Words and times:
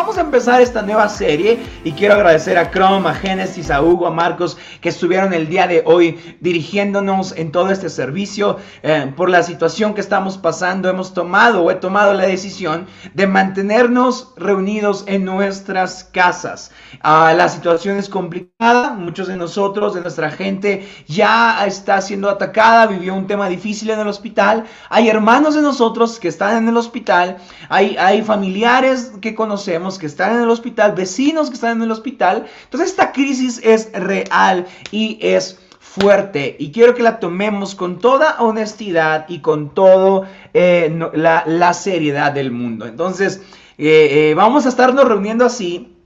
vamos 0.00 0.16
a 0.16 0.22
empezar 0.22 0.62
esta 0.62 0.80
nueva 0.80 1.10
serie 1.10 1.58
y 1.84 1.92
quiero 1.92 2.14
agradecer 2.14 2.56
a 2.56 2.70
Chrome, 2.70 3.06
a 3.06 3.12
Genesis, 3.12 3.70
a 3.70 3.82
Hugo, 3.82 4.06
a 4.06 4.10
Marcos 4.10 4.56
que 4.80 4.88
estuvieron 4.88 5.34
el 5.34 5.46
día 5.46 5.66
de 5.66 5.82
hoy 5.84 6.18
dirigiéndonos 6.40 7.36
en 7.36 7.52
todo 7.52 7.68
este 7.68 7.90
servicio. 7.90 8.56
Eh, 8.82 9.12
por 9.14 9.28
la 9.28 9.42
situación 9.42 9.92
que 9.92 10.00
estamos 10.00 10.38
pasando, 10.38 10.88
hemos 10.88 11.12
tomado 11.12 11.64
o 11.64 11.70
he 11.70 11.74
tomado 11.74 12.14
la 12.14 12.24
decisión 12.24 12.86
de 13.12 13.26
mantenernos 13.26 14.32
reunidos 14.38 15.04
en 15.06 15.26
nuestras 15.26 16.04
casas. 16.04 16.70
Ah, 17.02 17.34
la 17.36 17.50
situación 17.50 17.98
es 17.98 18.08
complicada, 18.08 18.94
muchos 18.94 19.28
de 19.28 19.36
nosotros, 19.36 19.92
de 19.92 20.00
nuestra 20.00 20.30
gente, 20.30 20.88
ya 21.08 21.66
está 21.66 22.00
siendo 22.00 22.30
atacada, 22.30 22.86
vivió 22.86 23.14
un 23.14 23.26
tema 23.26 23.50
difícil 23.50 23.90
en 23.90 24.00
el 24.00 24.08
hospital. 24.08 24.64
Hay 24.88 25.10
hermanos 25.10 25.56
de 25.56 25.60
nosotros 25.60 26.18
que 26.18 26.28
están 26.28 26.56
en 26.56 26.68
el 26.70 26.76
hospital, 26.78 27.36
hay, 27.68 27.98
hay 27.98 28.22
familiares 28.22 29.12
que 29.20 29.34
conocemos 29.34 29.89
que 29.98 30.06
están 30.06 30.36
en 30.36 30.42
el 30.42 30.50
hospital, 30.50 30.92
vecinos 30.92 31.48
que 31.48 31.54
están 31.54 31.78
en 31.78 31.82
el 31.82 31.90
hospital. 31.90 32.46
Entonces 32.64 32.90
esta 32.90 33.12
crisis 33.12 33.60
es 33.62 33.92
real 33.92 34.66
y 34.90 35.18
es 35.20 35.58
fuerte 35.78 36.56
y 36.58 36.70
quiero 36.70 36.94
que 36.94 37.02
la 37.02 37.18
tomemos 37.18 37.74
con 37.74 37.98
toda 37.98 38.40
honestidad 38.40 39.26
y 39.28 39.40
con 39.40 39.74
toda 39.74 40.30
eh, 40.54 40.94
la, 41.14 41.74
seriedad 41.74 42.32
del 42.32 42.52
mundo. 42.52 42.86
Entonces 42.86 43.42
eh, 43.78 44.30
eh, 44.30 44.34
vamos 44.34 44.66
a 44.66 44.68
estarnos 44.68 45.06
reuniendo 45.06 45.44
así 45.44 45.96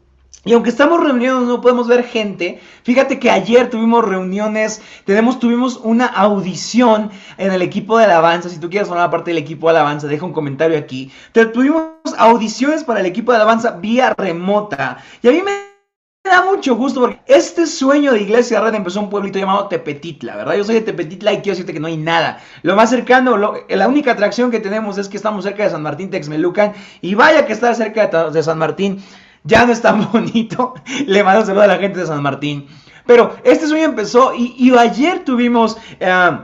y 0.44 0.52
aunque 0.52 0.70
estamos 0.70 1.02
reunidos, 1.02 1.44
no 1.44 1.60
podemos 1.60 1.88
ver 1.88 2.04
gente. 2.04 2.60
Fíjate 2.82 3.18
que 3.18 3.30
ayer 3.30 3.70
tuvimos 3.70 4.04
reuniones, 4.04 4.82
tenemos, 5.04 5.38
tuvimos 5.38 5.80
una 5.82 6.06
audición 6.06 7.10
en 7.38 7.52
el 7.52 7.62
equipo 7.62 7.96
de 7.96 8.04
alabanza. 8.04 8.50
Si 8.50 8.58
tú 8.58 8.68
quieres 8.68 8.88
formar 8.88 9.10
parte 9.10 9.30
del 9.30 9.38
equipo 9.38 9.68
de 9.68 9.78
alabanza, 9.78 10.06
deja 10.06 10.26
un 10.26 10.32
comentario 10.32 10.76
aquí. 10.76 11.10
tuvimos 11.32 11.88
audiciones 12.18 12.84
para 12.84 13.00
el 13.00 13.06
equipo 13.06 13.32
de 13.32 13.36
alabanza 13.36 13.72
vía 13.72 14.14
remota. 14.16 14.98
Y 15.22 15.28
a 15.28 15.32
mí 15.32 15.40
me 15.42 16.30
da 16.30 16.44
mucho 16.44 16.76
gusto 16.76 17.00
porque 17.00 17.20
este 17.26 17.66
sueño 17.66 18.12
de 18.12 18.20
Iglesia 18.20 18.60
Red 18.60 18.74
empezó 18.74 18.98
en 18.98 19.06
un 19.06 19.10
pueblito 19.10 19.38
llamado 19.38 19.68
Tepetitla, 19.68 20.36
¿verdad? 20.36 20.56
Yo 20.56 20.64
soy 20.64 20.74
de 20.76 20.80
Tepetitla 20.82 21.32
y 21.32 21.36
quiero 21.36 21.52
decirte 21.52 21.72
que 21.72 21.80
no 21.80 21.86
hay 21.86 21.96
nada. 21.96 22.40
Lo 22.62 22.76
más 22.76 22.90
cercano, 22.90 23.36
la 23.68 23.88
única 23.88 24.12
atracción 24.12 24.50
que 24.50 24.60
tenemos 24.60 24.98
es 24.98 25.08
que 25.08 25.16
estamos 25.16 25.44
cerca 25.44 25.64
de 25.64 25.70
San 25.70 25.82
Martín 25.82 26.10
Texmelucan. 26.10 26.74
Y 27.00 27.14
vaya 27.14 27.46
que 27.46 27.54
estar 27.54 27.74
cerca 27.74 28.30
de 28.30 28.42
San 28.42 28.58
Martín 28.58 29.02
ya 29.44 29.64
no 29.64 29.72
es 29.72 29.80
tan 29.80 30.10
bonito. 30.12 30.74
Le 31.06 31.22
mando 31.22 31.40
un 31.40 31.46
saludo 31.46 31.62
a 31.62 31.68
la 31.68 31.78
gente 31.78 32.00
de 32.00 32.06
San 32.06 32.22
Martín. 32.22 32.66
Pero 33.06 33.36
este 33.44 33.66
sueño 33.66 33.84
empezó 33.84 34.34
y, 34.34 34.74
ayer 34.76 35.24
tuvimos... 35.24 35.76
Eh, 36.00 36.38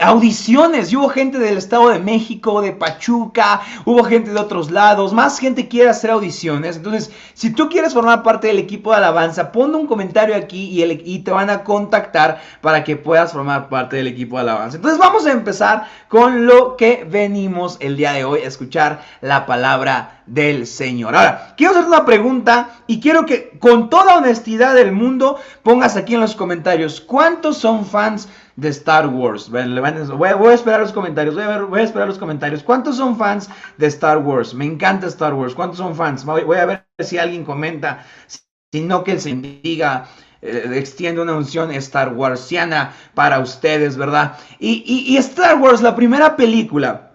audiciones 0.00 0.92
y 0.92 0.96
hubo 0.96 1.08
gente 1.08 1.38
del 1.38 1.58
Estado 1.58 1.90
de 1.90 1.98
México, 1.98 2.60
de 2.60 2.72
Pachuca, 2.72 3.60
hubo 3.84 4.04
gente 4.04 4.30
de 4.30 4.38
otros 4.38 4.70
lados, 4.70 5.12
más 5.12 5.38
gente 5.38 5.68
quiere 5.68 5.90
hacer 5.90 6.10
audiciones. 6.10 6.76
Entonces, 6.76 7.10
si 7.34 7.50
tú 7.50 7.68
quieres 7.68 7.94
formar 7.94 8.22
parte 8.22 8.48
del 8.48 8.58
equipo 8.58 8.90
de 8.90 8.98
alabanza, 8.98 9.52
pon 9.52 9.74
un 9.74 9.86
comentario 9.86 10.36
aquí 10.36 10.70
y, 10.70 10.82
y 11.04 11.18
te 11.20 11.30
van 11.30 11.50
a 11.50 11.64
contactar 11.64 12.40
para 12.60 12.84
que 12.84 12.96
puedas 12.96 13.32
formar 13.32 13.68
parte 13.68 13.96
del 13.96 14.06
equipo 14.06 14.36
de 14.36 14.42
alabanza. 14.42 14.76
Entonces, 14.76 14.98
vamos 14.98 15.26
a 15.26 15.32
empezar 15.32 15.88
con 16.08 16.46
lo 16.46 16.76
que 16.76 17.06
venimos 17.08 17.76
el 17.80 17.96
día 17.96 18.12
de 18.12 18.24
hoy 18.24 18.40
a 18.40 18.48
escuchar 18.48 19.02
la 19.20 19.46
palabra 19.46 20.22
del 20.26 20.66
Señor. 20.66 21.16
Ahora, 21.16 21.54
quiero 21.56 21.72
hacer 21.72 21.86
una 21.86 22.04
pregunta 22.04 22.70
y 22.86 23.00
quiero 23.00 23.26
que 23.26 23.58
con 23.58 23.90
toda 23.90 24.18
honestidad 24.18 24.74
del 24.74 24.92
mundo 24.92 25.38
pongas 25.62 25.96
aquí 25.96 26.14
en 26.14 26.20
los 26.20 26.36
comentarios 26.36 27.00
cuántos 27.00 27.58
son 27.58 27.84
fans 27.84 28.28
de 28.56 28.68
Star 28.68 29.06
Wars. 29.06 29.50
Voy 29.50 29.60
a, 29.60 30.54
esperar 30.54 30.80
los 30.80 30.92
comentarios. 30.92 31.34
Voy 31.34 31.44
a, 31.44 31.48
ver, 31.48 31.62
voy 31.64 31.80
a, 31.80 31.84
esperar 31.84 32.08
los 32.08 32.18
comentarios. 32.18 32.62
¿Cuántos 32.62 32.96
son 32.96 33.16
fans 33.16 33.48
de 33.78 33.86
Star 33.86 34.18
Wars? 34.18 34.54
Me 34.54 34.64
encanta 34.64 35.06
Star 35.06 35.34
Wars. 35.34 35.54
¿Cuántos 35.54 35.78
son 35.78 35.94
fans? 35.94 36.24
Voy, 36.24 36.56
a 36.56 36.66
ver 36.66 36.86
si 36.98 37.18
alguien 37.18 37.44
comenta. 37.44 38.04
Si 38.26 38.80
no, 38.80 39.04
que 39.04 39.18
se 39.18 39.34
diga. 39.34 40.06
Eh, 40.40 40.72
extiende 40.74 41.20
una 41.20 41.36
unción 41.36 41.70
Star 41.70 42.14
Warsiana 42.14 42.92
para 43.14 43.38
ustedes, 43.38 43.96
¿verdad? 43.96 44.36
Y, 44.58 44.82
y 45.06 45.16
Star 45.18 45.56
Wars, 45.56 45.82
la 45.82 45.94
primera 45.94 46.34
película, 46.34 47.12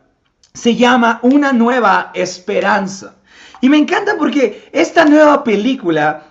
se 0.53 0.75
llama 0.75 1.19
Una 1.23 1.51
nueva 1.51 2.11
esperanza. 2.13 3.15
Y 3.59 3.69
me 3.69 3.77
encanta 3.77 4.15
porque 4.17 4.69
esta 4.71 5.05
nueva 5.05 5.43
película 5.43 6.23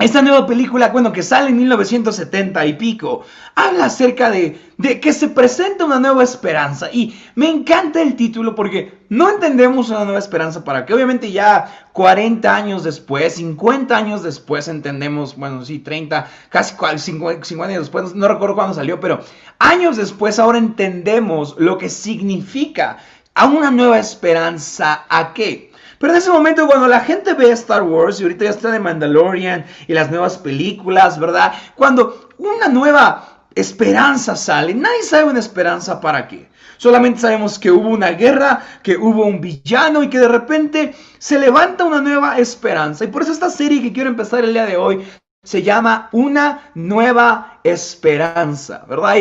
esta 0.00 0.22
nueva 0.22 0.46
película, 0.46 0.88
bueno, 0.88 1.12
que 1.12 1.22
sale 1.22 1.50
en 1.50 1.58
1970 1.58 2.64
y 2.66 2.72
pico, 2.74 3.22
habla 3.54 3.84
acerca 3.84 4.30
de, 4.30 4.58
que 5.00 5.12
se 5.12 5.28
presenta 5.28 5.84
una 5.84 6.00
nueva 6.00 6.24
esperanza. 6.24 6.88
Y 6.90 7.14
me 7.34 7.48
encanta 7.48 8.00
el 8.00 8.16
título 8.16 8.54
porque 8.54 9.00
no 9.10 9.28
entendemos 9.28 9.90
una 9.90 10.04
nueva 10.04 10.18
esperanza 10.18 10.64
para 10.64 10.86
que 10.86 10.94
obviamente 10.94 11.30
ya 11.30 11.88
40 11.92 12.54
años 12.54 12.82
después, 12.82 13.34
50 13.34 13.96
años 13.96 14.22
después 14.22 14.68
entendemos, 14.68 15.36
bueno, 15.36 15.64
sí, 15.64 15.80
30, 15.80 16.26
casi 16.48 16.74
50, 16.98 17.44
50 17.44 17.72
años 17.72 17.82
después, 17.84 18.14
no 18.14 18.26
recuerdo 18.26 18.54
cuándo 18.54 18.74
salió, 18.74 19.00
pero 19.00 19.20
años 19.58 19.98
después 19.98 20.38
ahora 20.38 20.58
entendemos 20.58 21.56
lo 21.58 21.76
que 21.76 21.90
significa 21.90 22.98
a 23.34 23.46
una 23.46 23.70
nueva 23.70 23.98
esperanza 23.98 25.04
a 25.08 25.32
qué? 25.34 25.69
Pero 26.00 26.14
en 26.14 26.18
ese 26.18 26.30
momento, 26.30 26.66
cuando 26.66 26.88
la 26.88 27.00
gente 27.00 27.34
ve 27.34 27.50
Star 27.50 27.82
Wars, 27.82 28.18
y 28.18 28.22
ahorita 28.22 28.44
ya 28.44 28.50
está 28.52 28.70
de 28.70 28.80
Mandalorian 28.80 29.66
y 29.86 29.92
las 29.92 30.10
nuevas 30.10 30.38
películas, 30.38 31.20
¿verdad? 31.20 31.52
Cuando 31.76 32.30
una 32.38 32.68
nueva 32.68 33.44
esperanza 33.54 34.34
sale, 34.34 34.72
nadie 34.72 35.02
sabe 35.02 35.24
una 35.24 35.40
esperanza 35.40 36.00
para 36.00 36.26
qué. 36.26 36.48
Solamente 36.78 37.20
sabemos 37.20 37.58
que 37.58 37.70
hubo 37.70 37.90
una 37.90 38.12
guerra, 38.12 38.62
que 38.82 38.96
hubo 38.96 39.26
un 39.26 39.42
villano 39.42 40.02
y 40.02 40.08
que 40.08 40.18
de 40.18 40.28
repente 40.28 40.94
se 41.18 41.38
levanta 41.38 41.84
una 41.84 42.00
nueva 42.00 42.38
esperanza. 42.38 43.04
Y 43.04 43.08
por 43.08 43.20
eso 43.20 43.32
esta 43.32 43.50
serie 43.50 43.82
que 43.82 43.92
quiero 43.92 44.08
empezar 44.08 44.42
el 44.42 44.54
día 44.54 44.64
de 44.64 44.78
hoy 44.78 45.04
se 45.42 45.62
llama 45.62 46.10
Una 46.12 46.70
Nueva 46.74 47.60
Esperanza, 47.64 48.84
¿verdad? 48.86 49.16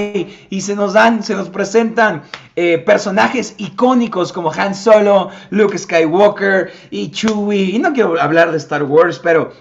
Y, 0.49 0.61
se 0.61 0.75
nos 0.75 0.91
dan, 0.91 1.23
se 1.23 1.33
nos 1.33 1.49
presentan 1.49 2.23
eh, 2.57 2.77
personajes 2.77 3.55
icónicos 3.57 4.33
como 4.33 4.51
Han 4.51 4.75
Solo, 4.75 5.29
Luke 5.49 5.77
Skywalker 5.77 6.73
y 6.91 7.11
Chewie. 7.11 7.75
Y 7.75 7.79
no 7.79 7.93
quiero 7.93 8.21
hablar 8.21 8.51
de 8.51 8.57
Star 8.57 8.83
Wars, 8.83 9.17
pero, 9.19 9.53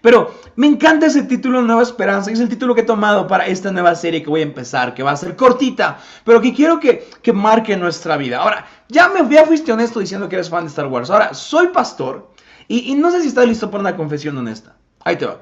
pero 0.00 0.32
me 0.56 0.66
encanta 0.66 1.04
ese 1.04 1.24
título 1.24 1.60
Nueva 1.60 1.82
Esperanza. 1.82 2.30
Es 2.30 2.40
el 2.40 2.48
título 2.48 2.74
que 2.74 2.80
he 2.80 2.84
tomado 2.84 3.26
para 3.26 3.46
esta 3.46 3.70
nueva 3.70 3.94
serie 3.94 4.22
que 4.22 4.30
voy 4.30 4.40
a 4.40 4.44
empezar, 4.44 4.94
que 4.94 5.02
va 5.02 5.10
a 5.10 5.16
ser 5.16 5.36
cortita, 5.36 5.98
pero 6.24 6.40
que 6.40 6.54
quiero 6.54 6.80
que, 6.80 7.06
que 7.20 7.34
marque 7.34 7.76
nuestra 7.76 8.16
vida. 8.16 8.38
Ahora, 8.38 8.66
ya 8.88 9.10
me 9.10 9.28
ya 9.28 9.44
fuiste 9.44 9.70
honesto 9.70 10.00
diciendo 10.00 10.30
que 10.30 10.36
eres 10.36 10.48
fan 10.48 10.64
de 10.64 10.70
Star 10.70 10.86
Wars. 10.86 11.10
Ahora, 11.10 11.34
soy 11.34 11.66
pastor 11.68 12.30
y, 12.68 12.90
y 12.90 12.94
no 12.94 13.10
sé 13.10 13.20
si 13.20 13.28
estás 13.28 13.46
listo 13.46 13.70
para 13.70 13.82
una 13.82 13.96
confesión 13.96 14.38
honesta. 14.38 14.74
Ahí 15.04 15.16
te 15.16 15.26
va. 15.26 15.40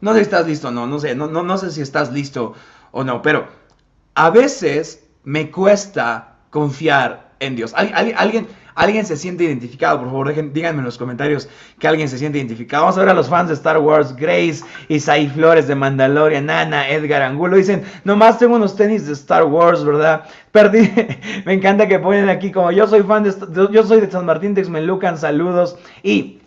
No 0.00 0.12
sé 0.12 0.18
si 0.18 0.22
estás 0.22 0.46
listo 0.46 0.68
o 0.68 0.70
no, 0.70 0.86
no 0.86 0.98
sé, 0.98 1.14
no, 1.14 1.26
no, 1.26 1.42
no 1.42 1.58
sé 1.58 1.70
si 1.70 1.82
estás 1.82 2.12
listo 2.12 2.54
o 2.90 3.04
no, 3.04 3.22
pero 3.22 3.48
a 4.14 4.30
veces 4.30 5.06
me 5.24 5.50
cuesta 5.50 6.36
confiar 6.50 7.30
en 7.40 7.56
Dios. 7.56 7.72
alguien, 7.74 8.46
alguien 8.74 9.06
se 9.06 9.16
siente 9.16 9.44
identificado, 9.44 9.98
por 9.98 10.08
favor, 10.08 10.52
díganme 10.52 10.78
en 10.78 10.84
los 10.84 10.98
comentarios 10.98 11.48
que 11.78 11.88
alguien 11.88 12.08
se 12.08 12.18
siente 12.18 12.38
identificado. 12.38 12.84
Vamos 12.84 12.98
a 12.98 13.00
ver 13.00 13.08
a 13.10 13.14
los 13.14 13.28
fans 13.28 13.48
de 13.48 13.54
Star 13.54 13.78
Wars, 13.78 14.14
Grace, 14.14 14.62
Isaí 14.88 15.28
Flores 15.28 15.66
de 15.66 15.74
Mandalorian, 15.74 16.46
Nana, 16.46 16.88
Edgar 16.88 17.22
Angulo. 17.22 17.56
Dicen, 17.56 17.82
nomás 18.04 18.38
tengo 18.38 18.56
unos 18.56 18.76
tenis 18.76 19.06
de 19.06 19.12
Star 19.14 19.44
Wars, 19.44 19.84
¿verdad? 19.84 20.24
Perdí. 20.52 20.90
Me 21.46 21.54
encanta 21.54 21.88
que 21.88 21.98
ponen 21.98 22.28
aquí 22.28 22.52
como 22.52 22.70
yo 22.72 22.86
soy 22.86 23.02
fan 23.02 23.24
de, 23.24 23.32
yo 23.70 23.84
soy 23.84 24.00
de 24.00 24.10
San 24.10 24.26
Martín 24.26 24.54
Texmelucan, 24.54 25.16
saludos. 25.16 25.76
Y 26.02 26.39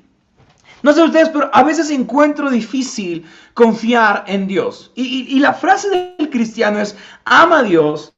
no 0.84 0.92
sé 0.92 1.02
ustedes, 1.02 1.30
pero 1.30 1.50
a 1.54 1.64
veces 1.64 1.90
encuentro 1.90 2.52
difícil 2.52 3.26
confiar 3.54 4.26
en 4.28 4.48
Dios. 4.48 4.92
Y, 4.96 5.40
la 5.40 5.54
frase 5.54 5.90
del 5.90 6.30
cristiano 6.30 6.80
es, 6.80 6.96
ama 7.24 7.60
a 7.60 7.64
Dios, 7.64 8.16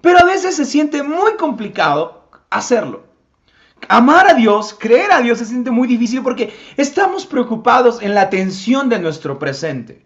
pero 0.00 0.18
a 0.18 0.24
veces 0.24 0.56
se 0.56 0.64
siente 0.64 1.02
muy 1.04 1.36
complicado 1.36 2.28
hacerlo. 2.50 3.04
Amar 3.88 4.26
a 4.26 4.34
Dios, 4.34 4.74
creer 4.78 5.12
a 5.12 5.20
Dios 5.20 5.38
se 5.38 5.44
siente 5.44 5.70
muy 5.70 5.86
difícil 5.86 6.22
porque 6.22 6.52
estamos 6.76 7.24
preocupados 7.24 8.02
en 8.02 8.14
la 8.14 8.22
atención 8.22 8.88
de 8.88 8.98
nuestro 8.98 9.38
presente. 9.38 10.04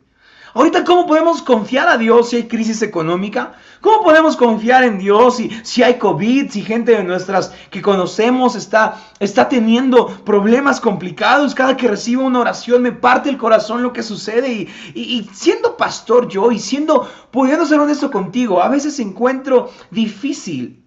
Ahorita, 0.52 0.82
¿cómo 0.82 1.06
podemos 1.06 1.42
confiar 1.42 1.88
a 1.88 1.96
Dios 1.96 2.30
si 2.30 2.36
hay 2.36 2.48
crisis 2.48 2.82
económica? 2.82 3.52
¿Cómo 3.80 4.02
podemos 4.02 4.36
confiar 4.36 4.82
en 4.82 4.98
Dios 4.98 5.36
si, 5.36 5.48
si 5.62 5.82
hay 5.82 5.94
COVID, 5.94 6.50
si 6.50 6.62
gente 6.62 6.92
de 6.92 7.04
nuestras 7.04 7.52
que 7.70 7.80
conocemos 7.80 8.56
está, 8.56 9.00
está 9.20 9.48
teniendo 9.48 10.08
problemas 10.24 10.80
complicados? 10.80 11.54
Cada 11.54 11.76
que 11.76 11.86
recibo 11.86 12.24
una 12.24 12.40
oración 12.40 12.82
me 12.82 12.90
parte 12.90 13.30
el 13.30 13.38
corazón 13.38 13.82
lo 13.82 13.92
que 13.92 14.02
sucede. 14.02 14.52
Y, 14.52 14.68
y 14.94 15.30
siendo 15.32 15.76
pastor 15.76 16.28
yo 16.28 16.50
y 16.50 16.58
siendo, 16.58 17.08
pudiendo 17.30 17.64
ser 17.64 17.78
honesto 17.78 18.10
contigo, 18.10 18.60
a 18.60 18.68
veces 18.68 18.98
encuentro 18.98 19.70
difícil, 19.90 20.84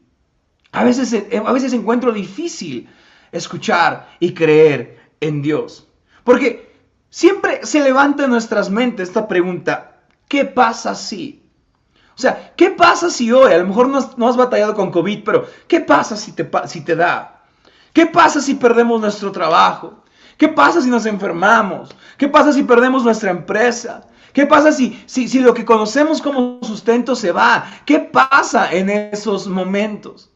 a 0.74 0.84
veces, 0.84 1.16
a 1.46 1.54
veces 1.54 1.72
encuentro 1.72 2.12
difícil 2.12 2.90
escuchar 3.32 4.10
y 4.20 4.34
creer 4.34 5.00
en 5.22 5.42
Dios. 5.42 5.88
Porque 6.26 6.73
siempre 7.14 7.64
se 7.64 7.80
levanta 7.80 8.24
en 8.24 8.32
nuestras 8.32 8.72
mentes 8.72 9.10
esta 9.10 9.28
pregunta, 9.28 9.98
¿qué 10.28 10.46
pasa 10.46 10.96
si? 10.96 11.44
O 12.18 12.20
sea, 12.20 12.54
¿qué 12.56 12.72
pasa 12.72 13.12
si 13.12 13.32
hoy, 13.32 13.54
a 13.54 13.60
lo 13.60 13.68
mejor 13.68 13.88
no 13.88 14.28
has, 14.28 14.36
batallado 14.36 14.74
con 14.74 14.90
COVID, 14.90 15.24
pero 15.24 15.46
¿qué 15.68 15.80
pasa 15.80 16.18
si 16.18 16.32
te, 16.32 16.50
si 16.66 16.82
te 16.82 16.96
da? 16.96 17.44
¿Qué 17.94 18.08
pasa 18.08 18.42
si 18.42 18.56
perdemos 18.56 19.00
nuestro 19.00 19.32
trabajo? 19.32 20.04
¿Qué 20.40 20.48
pasa 20.48 20.82
si 20.82 20.90
nos 20.90 21.06
enfermamos? 21.06 21.96
¿Qué 22.18 22.28
pasa 22.28 22.52
si 22.52 22.64
perdemos 22.64 23.04
nuestra 23.04 23.30
empresa? 23.30 24.08
¿Qué 24.34 24.48
pasa 24.48 24.72
si, 24.72 25.00
si, 25.06 25.28
si 25.28 25.40
lo 25.40 25.54
que 25.54 25.66
conocemos 25.66 26.20
como 26.20 26.62
sustento 26.64 27.16
se 27.16 27.32
va? 27.32 27.64
¿Qué 27.86 28.00
pasa 28.00 28.74
en 28.74 28.90
esos 28.90 29.46
momentos? 29.46 30.33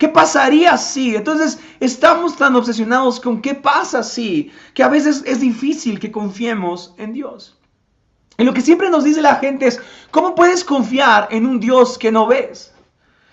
¿Qué 0.00 0.08
pasaría 0.08 0.78
si? 0.78 1.14
Entonces 1.14 1.58
estamos 1.78 2.34
tan 2.34 2.56
obsesionados 2.56 3.20
con 3.20 3.42
qué 3.42 3.54
pasa 3.54 4.02
si, 4.02 4.50
que 4.72 4.82
a 4.82 4.88
veces 4.88 5.22
es 5.26 5.40
difícil 5.40 6.00
que 6.00 6.10
confiemos 6.10 6.94
en 6.96 7.12
Dios. 7.12 7.58
Y 8.38 8.44
lo 8.44 8.54
que 8.54 8.62
siempre 8.62 8.88
nos 8.88 9.04
dice 9.04 9.20
la 9.20 9.36
gente 9.36 9.66
es, 9.66 9.78
¿cómo 10.10 10.34
puedes 10.34 10.64
confiar 10.64 11.28
en 11.30 11.44
un 11.44 11.60
Dios 11.60 11.98
que 11.98 12.10
no 12.10 12.26
ves? 12.26 12.72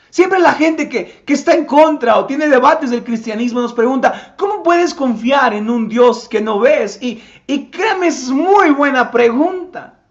Siempre 0.09 0.39
la 0.39 0.51
gente 0.51 0.89
que, 0.89 1.23
está 1.25 1.53
en 1.53 1.63
contra 1.63 2.17
o 2.17 2.25
tiene 2.25 2.49
debates 2.49 2.89
del 2.89 3.05
cristianismo 3.05 3.61
nos 3.61 3.71
pregunta, 3.71 4.35
¿cómo 4.37 4.61
puedes 4.61 4.93
confiar 4.93 5.53
en 5.53 5.69
un 5.69 5.87
Dios 5.87 6.27
que 6.27 6.41
no 6.41 6.59
ves? 6.59 7.01
Y, 7.01 7.23
y 7.47 7.67
créeme, 7.67 8.07
es 8.07 8.27
muy 8.27 8.71
buena 8.71 9.09
pregunta. 9.09 10.01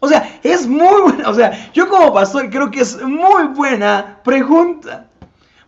O 0.00 0.08
sea, 0.08 0.40
es 0.42 0.66
muy 0.66 1.02
buena, 1.02 1.28
o 1.28 1.34
sea, 1.34 1.70
yo 1.74 1.90
como 1.90 2.14
pastor 2.14 2.48
creo 2.48 2.70
que 2.70 2.80
es 2.80 3.02
muy 3.02 3.48
buena 3.48 4.18
pregunta. 4.24 5.09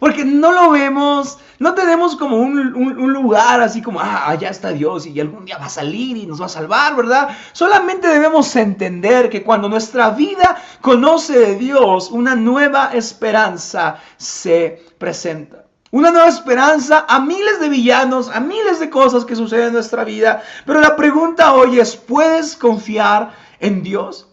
Porque 0.03 0.25
no 0.25 0.51
lo 0.51 0.73
vemos, 0.73 1.39
no 1.61 1.75
tenemos 1.75 2.17
como 2.17 2.37
un, 2.39 3.13
lugar 3.13 3.61
así 3.61 3.81
como, 3.81 4.01
ah, 4.01 4.31
allá 4.31 4.49
está 4.49 4.71
Dios 4.71 5.07
y 5.07 5.21
algún 5.21 5.45
día 5.45 5.59
va 5.59 5.67
a 5.67 5.69
salir 5.69 6.17
y 6.17 6.27
nos 6.27 6.43
va 6.43 6.47
a 6.47 6.49
salvar, 6.49 6.97
¿verdad? 6.97 7.29
Solamente 7.53 8.09
debemos 8.09 8.57
entender 8.57 9.31
que 9.31 9.45
cuando 9.45 9.69
nuestra 9.69 10.11
vida 10.11 10.61
conoce 10.81 11.39
de 11.39 11.55
Dios, 11.55 12.11
una 12.11 12.35
nueva 12.35 12.91
esperanza 12.95 13.99
se 14.17 14.85
presenta. 14.99 15.67
Una 15.93 16.11
nueva 16.11 16.31
esperanza 16.31 17.07
a 17.09 17.21
miles 17.21 17.61
de 17.61 17.69
villanos, 17.69 18.29
a 18.29 18.41
miles 18.41 18.81
de 18.81 18.91
cosas 18.91 19.25
que 19.25 19.37
suceden 19.37 19.69
en 19.69 19.75
nuestra 19.75 20.03
vida. 20.03 20.43
Pero 20.67 20.81
la 20.81 20.97
pregunta 20.97 21.55
hoy 21.55 21.79
es, 21.79 21.95
¿puedes 21.95 22.57
confiar 22.57 23.35
en 23.61 23.85
Dios? 23.85 24.27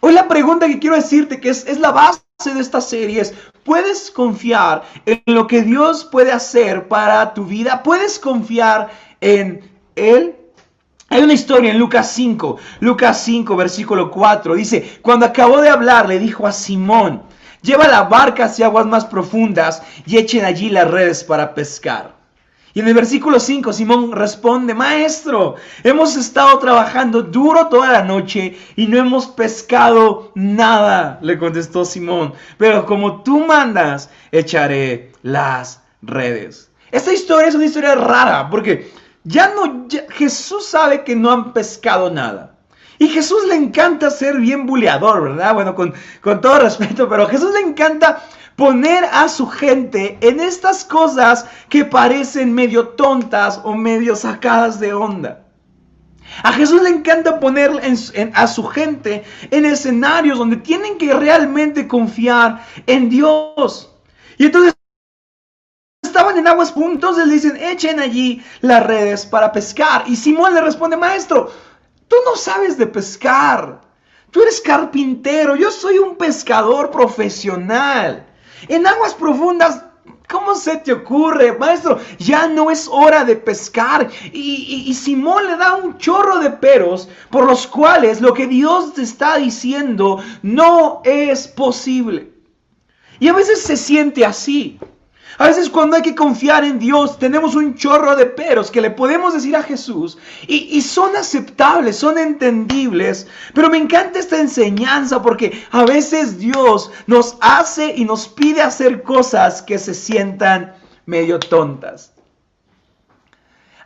Hoy 0.00 0.12
la 0.12 0.28
pregunta 0.28 0.68
que 0.68 0.78
quiero 0.78 0.94
decirte, 0.94 1.40
que 1.40 1.48
es, 1.48 1.66
es 1.66 1.80
la 1.80 1.90
base 1.90 2.22
de 2.44 2.60
esta 2.60 2.80
serie, 2.80 3.20
es, 3.20 3.34
¿puedes 3.68 4.10
confiar 4.10 4.82
en 5.04 5.20
lo 5.26 5.46
que 5.46 5.60
Dios 5.60 6.06
puede 6.06 6.32
hacer 6.32 6.88
para 6.88 7.34
tu 7.34 7.44
vida? 7.44 7.82
¿Puedes 7.82 8.18
confiar 8.18 8.88
en 9.20 9.60
Él? 9.94 10.36
Hay 11.10 11.22
una 11.22 11.34
historia 11.34 11.70
en 11.70 11.78
Lucas 11.78 12.10
5, 12.12 12.56
Lucas 12.80 13.22
5, 13.24 13.56
versículo 13.56 14.10
4, 14.10 14.54
dice, 14.54 15.00
cuando 15.02 15.26
acabó 15.26 15.60
de 15.60 15.68
hablar, 15.68 16.08
le 16.08 16.18
dijo 16.18 16.46
a 16.46 16.52
Simón, 16.52 17.22
lleva 17.60 17.88
la 17.88 18.04
barca 18.04 18.46
hacia 18.46 18.66
aguas 18.66 18.86
más 18.86 19.04
profundas 19.04 19.82
y 20.06 20.16
echen 20.16 20.46
allí 20.46 20.70
las 20.70 20.90
redes 20.90 21.22
para 21.22 21.54
pescar. 21.54 22.17
Y 22.78 22.80
en 22.80 22.86
el 22.86 22.94
versículo 22.94 23.40
5 23.40 23.72
Simón 23.72 24.12
responde, 24.12 24.72
Maestro, 24.72 25.56
hemos 25.82 26.14
estado 26.14 26.60
trabajando 26.60 27.22
duro 27.22 27.66
toda 27.66 27.90
la 27.90 28.04
noche 28.04 28.56
y 28.76 28.86
no 28.86 28.98
hemos 28.98 29.26
pescado 29.26 30.30
nada, 30.36 31.18
le 31.20 31.36
contestó 31.40 31.84
Simón, 31.84 32.34
pero 32.56 32.86
como 32.86 33.24
tú 33.24 33.44
mandas, 33.44 34.10
echaré 34.30 35.10
las 35.22 35.82
redes. 36.02 36.70
Esta 36.92 37.12
historia 37.12 37.48
es 37.48 37.56
una 37.56 37.64
historia 37.64 37.96
rara 37.96 38.48
porque 38.48 38.92
ya 39.24 39.52
no, 39.56 39.88
Jesús 40.10 40.64
sabe 40.64 41.02
que 41.02 41.16
no 41.16 41.32
han 41.32 41.52
pescado 41.52 42.12
nada. 42.12 42.54
Y 43.00 43.08
Jesús 43.08 43.44
le 43.48 43.56
encanta 43.56 44.08
ser 44.08 44.36
bien 44.36 44.66
buleador, 44.66 45.22
¿verdad? 45.22 45.52
Bueno, 45.52 45.74
con, 45.74 45.92
con 46.20 46.40
todo 46.40 46.60
respeto, 46.60 47.08
pero 47.08 47.26
Jesús 47.26 47.52
le 47.54 47.60
encanta 47.60 48.22
poner 48.58 49.04
a 49.12 49.28
su 49.28 49.46
gente 49.46 50.18
en 50.20 50.40
estas 50.40 50.84
cosas 50.84 51.46
que 51.68 51.84
parecen 51.84 52.52
medio 52.52 52.88
tontas 52.88 53.60
o 53.62 53.72
medio 53.72 54.16
sacadas 54.16 54.80
de 54.80 54.92
onda. 54.92 55.46
A 56.42 56.52
Jesús 56.52 56.82
le 56.82 56.88
encanta 56.88 57.38
poner 57.38 57.70
a 58.34 58.46
su 58.48 58.66
gente 58.66 59.22
en 59.52 59.64
escenarios 59.64 60.38
donde 60.38 60.56
tienen 60.56 60.98
que 60.98 61.14
realmente 61.14 61.86
confiar 61.86 62.66
en 62.88 63.08
Dios. 63.08 63.94
Y 64.38 64.46
entonces 64.46 64.74
estaban 66.02 66.36
en 66.36 66.48
aguas 66.48 66.72
puntos, 66.72 67.16
le 67.16 67.32
dicen, 67.32 67.56
echen 67.58 68.00
allí 68.00 68.42
las 68.60 68.84
redes 68.84 69.24
para 69.24 69.52
pescar. 69.52 70.02
Y 70.08 70.16
Simón 70.16 70.52
le 70.52 70.62
responde, 70.62 70.96
maestro, 70.96 71.52
tú 72.08 72.16
no 72.24 72.34
sabes 72.34 72.76
de 72.76 72.88
pescar. 72.88 73.82
Tú 74.32 74.42
eres 74.42 74.60
carpintero, 74.60 75.54
yo 75.54 75.70
soy 75.70 75.98
un 75.98 76.16
pescador 76.16 76.90
profesional. 76.90 78.27
En 78.66 78.86
aguas 78.86 79.14
profundas, 79.14 79.84
¿cómo 80.28 80.54
se 80.54 80.76
te 80.78 80.92
ocurre, 80.92 81.56
maestro? 81.56 81.98
Ya 82.18 82.48
no 82.48 82.70
es 82.70 82.88
hora 82.90 83.24
de 83.24 83.36
pescar. 83.36 84.10
Y, 84.32 84.92
Simón 84.94 85.46
le 85.46 85.56
da 85.56 85.76
un 85.76 85.98
chorro 85.98 86.38
de 86.38 86.50
peros 86.50 87.08
por 87.30 87.46
los 87.46 87.66
cuales 87.66 88.20
lo 88.20 88.34
que 88.34 88.46
Dios 88.46 88.94
te 88.94 89.02
está 89.02 89.36
diciendo 89.36 90.22
no 90.42 91.02
es 91.04 91.48
posible. 91.48 92.32
Y 93.20 93.28
a 93.28 93.32
veces 93.32 93.62
se 93.62 93.76
siente 93.76 94.24
así. 94.24 94.78
A 95.38 95.46
veces 95.46 95.70
cuando 95.70 95.94
hay 95.94 96.02
que 96.02 96.16
confiar 96.16 96.64
en 96.64 96.80
Dios 96.80 97.16
tenemos 97.16 97.54
un 97.54 97.76
chorro 97.76 98.16
de 98.16 98.26
peros 98.26 98.72
que 98.72 98.80
le 98.80 98.90
podemos 98.90 99.34
decir 99.34 99.54
a 99.54 99.62
Jesús 99.62 100.18
y, 100.48 100.82
son 100.82 101.14
aceptables, 101.14 101.96
son 101.96 102.18
entendibles. 102.18 103.28
Pero 103.54 103.70
me 103.70 103.78
encanta 103.78 104.18
esta 104.18 104.40
enseñanza 104.40 105.22
porque 105.22 105.64
a 105.70 105.84
veces 105.84 106.38
Dios 106.38 106.90
nos 107.06 107.36
hace 107.40 107.94
y 107.96 108.04
nos 108.04 108.26
pide 108.26 108.62
hacer 108.62 109.04
cosas 109.04 109.62
que 109.62 109.78
se 109.78 109.94
sientan 109.94 110.74
medio 111.06 111.38
tontas. 111.38 112.12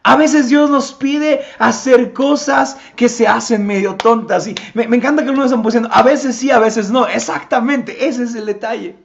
A 0.04 0.16
veces 0.16 0.48
Dios 0.48 0.70
nos 0.70 0.94
pide 0.94 1.42
hacer 1.58 2.14
cosas 2.14 2.78
que 2.96 3.10
se 3.10 3.28
hacen 3.28 3.66
medio 3.66 3.96
tontas. 3.96 4.46
Y 4.46 4.54
me, 4.72 4.84
encanta 4.84 5.22
que 5.22 5.30
uno 5.30 5.44
están 5.44 5.62
diciendo, 5.62 5.90
a 5.92 6.02
veces 6.02 6.34
sí, 6.34 6.50
a 6.50 6.58
veces 6.58 6.90
no. 6.90 7.06
Exactamente, 7.06 8.08
ese 8.08 8.24
es 8.24 8.34
el 8.34 8.46
detalle. 8.46 8.96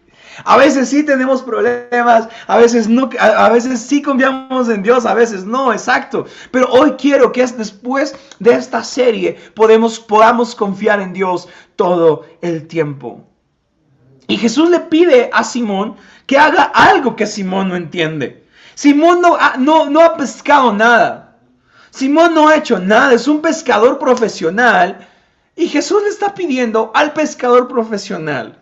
A 0.44 0.58
veces 0.58 0.90
sí 0.90 1.04
tenemos 1.04 1.42
problemas, 1.42 2.30
a 2.48 2.58
veces 2.58 2.88
no, 2.88 3.10
a, 3.20 3.50
veces 3.50 3.82
sí 3.82 4.02
confiamos 4.02 4.70
en 4.70 4.84
Dios, 4.84 5.06
a 5.06 5.14
veces 5.14 5.46
no, 5.46 5.74
exacto. 5.74 6.26
Pero 6.52 6.68
hoy 6.70 6.92
quiero 6.92 7.32
que 7.32 7.46
después 7.46 8.16
de 8.40 8.52
esta 8.52 8.84
serie 8.84 9.38
podamos 9.56 10.56
confiar 10.56 11.02
en 11.02 11.14
Dios 11.14 11.48
todo 11.76 12.26
el 12.42 12.68
tiempo. 12.68 13.24
Y 14.28 14.38
Jesús 14.38 14.70
le 14.70 14.82
pide 14.82 15.30
a 15.34 15.44
Simón 15.44 15.96
que 16.26 16.38
haga 16.38 16.64
algo 16.64 17.16
que 17.16 17.26
Simón 17.26 17.70
no 17.70 17.76
entiende. 17.76 18.46
Simón 18.76 19.22
no, 19.22 19.38
no, 19.58 19.90
no 19.90 20.02
ha 20.02 20.18
pescado 20.18 20.74
nada. 20.74 21.38
Simón 21.90 22.36
no 22.36 22.48
ha 22.48 22.58
hecho 22.58 22.78
nada, 22.80 23.14
es 23.14 23.28
un 23.28 23.42
pescador 23.42 23.98
profesional. 23.98 25.08
Y 25.56 25.68
Jesús 25.68 26.04
le 26.04 26.10
está 26.10 26.36
pidiendo 26.36 26.92
al 26.94 27.14
pescador 27.14 27.68
profesional 27.68 28.60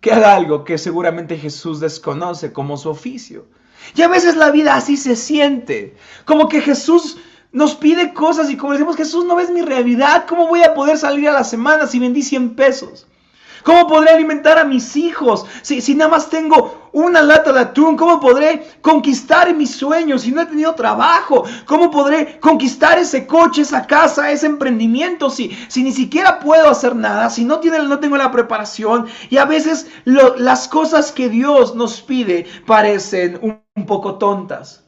que 0.00 0.12
haga 0.12 0.34
algo 0.34 0.64
que 0.64 0.78
seguramente 0.78 1.36
Jesús 1.36 1.80
desconoce 1.80 2.52
como 2.52 2.76
su 2.76 2.90
oficio. 2.90 3.46
Y 3.94 4.02
a 4.02 4.08
veces 4.08 4.36
la 4.36 4.50
vida 4.50 4.74
así 4.74 4.96
se 4.96 5.16
siente, 5.16 5.96
como 6.24 6.48
que 6.48 6.60
Jesús 6.60 7.18
nos 7.52 7.74
pide 7.74 8.12
cosas 8.12 8.50
y 8.50 8.56
como 8.56 8.72
decimos, 8.72 8.96
Jesús 8.96 9.24
no 9.24 9.36
ves 9.36 9.50
mi 9.50 9.62
realidad, 9.62 10.26
¿cómo 10.28 10.48
voy 10.48 10.62
a 10.62 10.74
poder 10.74 10.98
salir 10.98 11.28
a 11.28 11.32
la 11.32 11.44
semana 11.44 11.86
si 11.86 11.98
vendí 11.98 12.22
100 12.22 12.54
pesos? 12.56 13.06
¿Cómo 13.64 13.86
podré 13.86 14.10
alimentar 14.10 14.58
a 14.58 14.64
mis 14.64 14.96
hijos 14.96 15.44
si, 15.62 15.80
si 15.80 15.94
nada 15.94 16.10
más 16.10 16.30
tengo 16.30 16.88
una 16.92 17.22
lata 17.22 17.52
de 17.52 17.60
atún? 17.60 17.96
¿Cómo 17.96 18.20
podré 18.20 18.66
conquistar 18.80 19.54
mis 19.54 19.74
sueños 19.74 20.22
si 20.22 20.32
no 20.32 20.42
he 20.42 20.46
tenido 20.46 20.74
trabajo? 20.74 21.44
¿Cómo 21.66 21.90
podré 21.90 22.38
conquistar 22.40 22.98
ese 22.98 23.26
coche, 23.26 23.62
esa 23.62 23.86
casa, 23.86 24.30
ese 24.30 24.46
emprendimiento 24.46 25.30
si, 25.30 25.56
si 25.68 25.82
ni 25.82 25.92
siquiera 25.92 26.38
puedo 26.40 26.68
hacer 26.68 26.94
nada? 26.96 27.30
Si 27.30 27.44
no, 27.44 27.60
tiene, 27.60 27.78
no 27.80 27.98
tengo 27.98 28.16
la 28.16 28.30
preparación. 28.30 29.06
Y 29.30 29.36
a 29.36 29.44
veces 29.44 29.88
las 30.04 30.68
cosas 30.68 31.12
que 31.12 31.28
Dios 31.28 31.74
nos 31.74 32.00
pide 32.00 32.46
parecen 32.66 33.38
un, 33.42 33.60
un 33.74 33.86
poco 33.86 34.16
tontas. 34.16 34.87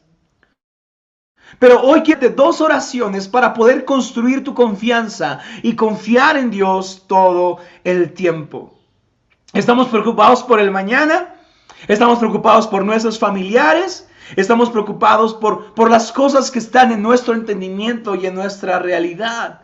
Pero 1.59 1.83
hoy 1.83 2.03
quiero 2.03 2.31
dos 2.31 2.61
oraciones 2.61 3.29
para 3.29 3.53
poder 3.55 3.85
construir 3.85 4.45
tu 4.45 4.55
confianza 4.55 5.41
y 5.63 5.75
confiar 5.75 6.37
en 6.37 6.51
Dios 6.51 7.05
todo 7.07 7.59
el 7.85 8.13
tiempo. 8.13 8.75
Estamos 9.53 9.89
preocupados 9.89 10.43
por 10.43 10.61
el 10.61 10.71
mañana, 10.71 11.35
estamos 11.89 12.19
preocupados 12.19 12.69
por 12.69 12.85
nuestros 12.85 13.19
familiares, 13.19 14.09
estamos 14.37 14.71
preocupados 14.71 15.35
por, 15.35 15.75
por 15.75 15.91
las 15.91 16.13
cosas 16.13 16.51
que 16.51 16.61
están 16.61 16.93
en 16.93 17.03
nuestro 17.03 17.35
entendimiento 17.35 18.15
y 18.15 18.27
en 18.27 18.35
nuestra 18.35 18.79
realidad. 18.79 19.63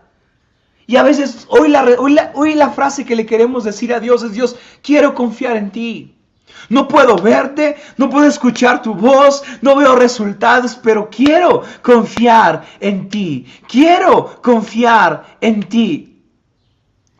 Y 0.88 0.97
a 0.97 1.02
veces 1.02 1.47
hoy 1.49 1.69
la, 1.69 1.85
hoy, 1.99 2.14
la, 2.14 2.33
hoy 2.35 2.55
la 2.55 2.71
frase 2.71 3.05
que 3.05 3.16
le 3.16 3.26
queremos 3.26 3.64
decir 3.64 3.93
a 3.95 4.00
Dios 4.00 4.23
es, 4.23 4.33
Dios, 4.33 4.57
quiero 4.83 5.14
confiar 5.14 5.57
en 5.57 5.71
ti. 5.71 6.16
No 6.69 6.88
puedo 6.88 7.17
verte, 7.17 7.76
no 7.97 8.11
puedo 8.11 8.26
escuchar 8.26 8.83
tu 8.83 8.95
voz, 8.95 9.43
no 9.62 9.76
veo 9.76 9.95
resultados, 9.95 10.75
pero 10.83 11.09
quiero 11.11 11.62
confiar 11.83 12.65
en 12.81 13.09
ti. 13.09 13.47
Quiero 13.69 14.41
confiar 14.43 15.37
en 15.41 15.62
ti. 15.62 16.23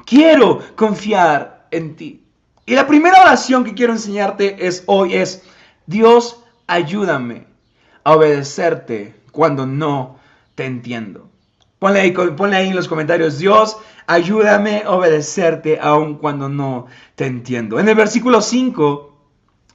Quiero 0.05 0.61
confiar 0.75 1.67
en 1.71 1.97
ti. 1.97 2.23
Y 2.65 2.75
la 2.75 2.87
primera 2.87 3.21
oración 3.21 3.65
que 3.65 3.75
quiero 3.75 3.93
enseñarte 3.93 4.67
es 4.67 4.83
hoy 4.87 5.15
es, 5.15 5.43
Dios, 5.87 6.43
ayúdame 6.67 7.47
a 8.03 8.17
obedecerte 8.17 9.15
cuando 9.31 9.67
no 9.67 10.19
te 10.57 10.65
entiendo. 10.65 11.29
Ponle 11.79 12.01
ahí, 12.01 12.13
ponle 12.13 12.57
ahí 12.57 12.69
en 12.69 12.77
los 12.77 12.89
comentarios, 12.89 13.39
Dios, 13.39 13.77
ayúdame 14.07 14.83
a 14.85 14.91
obedecerte 14.93 15.79
aun 15.81 16.17
cuando 16.17 16.49
no 16.49 16.87
te 17.15 17.27
entiendo. 17.27 17.79
En 17.79 17.89
el 17.89 17.95
versículo 17.95 18.41
5 18.41 19.16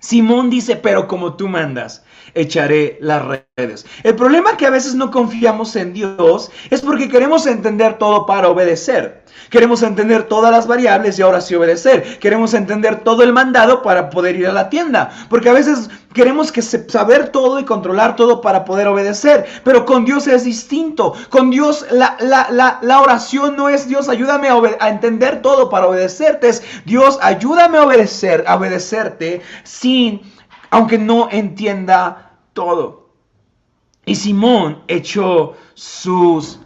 Simón 0.01 0.49
dice, 0.49 0.75
pero 0.75 1.07
como 1.07 1.35
tú 1.35 1.47
mandas, 1.47 2.03
echaré 2.33 2.97
las 3.01 3.23
redes. 3.57 3.85
El 4.03 4.15
problema 4.15 4.57
que 4.57 4.65
a 4.65 4.69
veces 4.69 4.95
no 4.95 5.11
confiamos 5.11 5.75
en 5.75 5.93
Dios 5.93 6.51
es 6.69 6.81
porque 6.81 7.09
queremos 7.09 7.45
entender 7.47 7.97
todo 7.97 8.25
para 8.25 8.49
obedecer. 8.49 9.21
Queremos 9.49 9.83
entender 9.83 10.23
todas 10.23 10.51
las 10.51 10.67
variables 10.67 11.17
y 11.17 11.21
ahora 11.21 11.41
sí 11.41 11.55
obedecer. 11.55 12.19
Queremos 12.19 12.53
entender 12.53 13.03
todo 13.03 13.23
el 13.23 13.33
mandado 13.33 13.81
para 13.81 14.09
poder 14.09 14.35
ir 14.35 14.47
a 14.47 14.53
la 14.53 14.69
tienda. 14.69 15.11
Porque 15.29 15.49
a 15.49 15.53
veces 15.53 15.89
queremos 16.13 16.51
que 16.51 16.61
saber 16.61 17.29
todo 17.29 17.59
y 17.59 17.65
controlar 17.65 18.15
todo 18.15 18.41
para 18.41 18.63
poder 18.63 18.87
obedecer. 18.87 19.45
Pero 19.63 19.85
con 19.85 20.05
Dios 20.05 20.27
es 20.27 20.45
distinto. 20.45 21.13
Con 21.29 21.49
Dios 21.49 21.85
la, 21.91 22.17
la, 22.21 23.01
oración 23.01 23.55
no 23.55 23.69
es 23.69 23.87
Dios 23.87 24.07
ayúdame 24.09 24.49
a, 24.49 24.55
a, 24.79 24.89
entender 24.89 25.41
todo 25.41 25.69
para 25.69 25.87
obedecerte. 25.87 26.49
Es 26.49 26.63
Dios 26.85 27.19
ayúdame 27.21 27.77
a 27.77 27.83
obedecer, 27.83 28.43
a 28.47 28.55
obedecerte 28.55 29.41
sin, 29.63 30.21
aunque 30.71 30.97
no 30.97 31.29
entienda 31.29 32.39
todo. 32.53 33.11
Y 34.05 34.15
Simón 34.15 34.81
echó 34.87 35.55
sus 35.75 36.59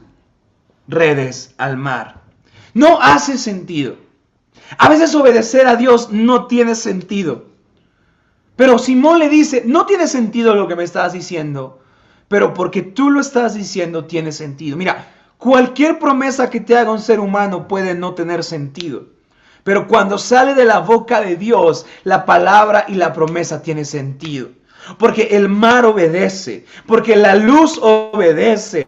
redes 0.88 1.54
al 1.58 1.76
mar. 1.76 2.22
No 2.74 3.00
hace 3.02 3.38
sentido. 3.38 3.98
A 4.78 4.90
veces 4.90 5.14
obedecer 5.14 5.68
a 5.68 5.76
Dios 5.76 6.10
no 6.12 6.48
tiene 6.48 6.76
sentido. 6.76 7.48
Pero 8.56 8.78
Simón 8.80 9.20
le 9.20 9.28
dice, 9.28 9.64
no 9.66 9.86
tiene 9.86 10.08
sentido 10.08 10.56
lo 10.56 10.68
que 10.68 10.78
me 10.78 10.84
estás 10.84 11.12
diciendo, 11.12 11.82
pero 12.30 12.54
porque 12.54 12.82
tú 12.82 13.10
lo 13.10 13.20
estás 13.20 13.54
diciendo 13.54 14.06
tiene 14.06 14.32
sentido. 14.32 14.78
Mira, 14.78 15.08
cualquier 15.38 16.00
promesa 16.00 16.50
que 16.50 16.62
te 16.62 16.78
haga 16.78 16.92
un 16.92 17.02
ser 17.02 17.20
humano 17.20 17.68
puede 17.68 17.96
no 17.96 18.14
tener 18.14 18.44
sentido. 18.44 19.08
Pero 19.66 19.88
cuando 19.88 20.20
sale 20.20 20.54
de 20.54 20.64
la 20.64 20.78
boca 20.78 21.22
de 21.22 21.38
Dios, 21.38 21.88
la 22.04 22.24
palabra 22.24 22.86
y 22.88 22.94
la 22.94 23.14
promesa 23.14 23.64
tiene 23.64 23.84
sentido. 23.84 24.50
Porque 25.00 25.30
el 25.32 25.50
mar 25.50 25.86
obedece, 25.86 26.66
porque 26.86 27.16
la 27.16 27.34
luz 27.34 27.80
obedece, 27.82 28.85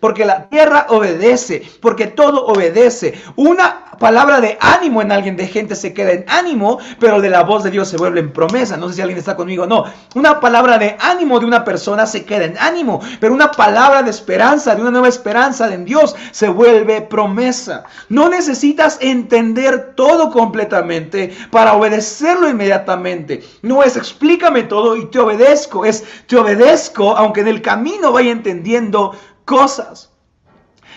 porque 0.00 0.24
la 0.24 0.48
tierra 0.48 0.86
obedece, 0.90 1.62
porque 1.80 2.06
todo 2.06 2.46
obedece. 2.46 3.20
Una 3.36 3.86
palabra 3.98 4.40
de 4.40 4.58
ánimo 4.60 5.02
en 5.02 5.12
alguien 5.12 5.36
de 5.36 5.46
gente 5.46 5.74
se 5.74 5.94
queda 5.94 6.12
en 6.12 6.24
ánimo, 6.28 6.78
pero 7.00 7.20
de 7.20 7.30
la 7.30 7.42
voz 7.42 7.64
de 7.64 7.70
Dios 7.70 7.88
se 7.88 7.96
vuelve 7.96 8.20
en 8.20 8.32
promesa. 8.32 8.76
No 8.76 8.88
sé 8.88 8.96
si 8.96 9.00
alguien 9.00 9.18
está 9.18 9.36
conmigo 9.36 9.64
o 9.64 9.66
no. 9.66 9.84
Una 10.14 10.40
palabra 10.40 10.78
de 10.78 10.96
ánimo 11.00 11.40
de 11.40 11.46
una 11.46 11.64
persona 11.64 12.06
se 12.06 12.24
queda 12.24 12.44
en 12.44 12.58
ánimo, 12.58 13.00
pero 13.20 13.34
una 13.34 13.50
palabra 13.50 14.02
de 14.02 14.10
esperanza, 14.10 14.74
de 14.74 14.82
una 14.82 14.90
nueva 14.90 15.08
esperanza 15.08 15.72
en 15.72 15.84
Dios, 15.84 16.14
se 16.32 16.48
vuelve 16.48 17.00
promesa. 17.02 17.84
No 18.08 18.28
necesitas 18.28 18.98
entender 19.00 19.94
todo 19.94 20.30
completamente 20.30 21.34
para 21.50 21.74
obedecerlo 21.74 22.48
inmediatamente. 22.48 23.42
No 23.62 23.82
es 23.82 23.96
explícame 23.96 24.64
todo 24.64 24.96
y 24.96 25.06
te 25.06 25.18
obedezco, 25.18 25.84
es 25.84 26.04
te 26.26 26.36
obedezco 26.36 27.16
aunque 27.16 27.40
en 27.40 27.48
el 27.48 27.62
camino 27.62 28.12
vaya 28.12 28.30
entendiendo 28.30 29.14
cosas. 29.46 30.10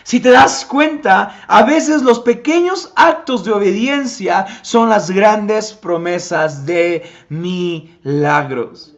Si 0.03 0.19
te 0.19 0.31
das 0.31 0.65
cuenta, 0.65 1.45
a 1.47 1.63
veces 1.63 2.01
los 2.01 2.19
pequeños 2.19 2.91
actos 2.95 3.45
de 3.45 3.51
obediencia 3.51 4.45
son 4.63 4.89
las 4.89 5.11
grandes 5.11 5.71
promesas 5.71 6.65
de 6.65 7.09
milagros. 7.29 8.95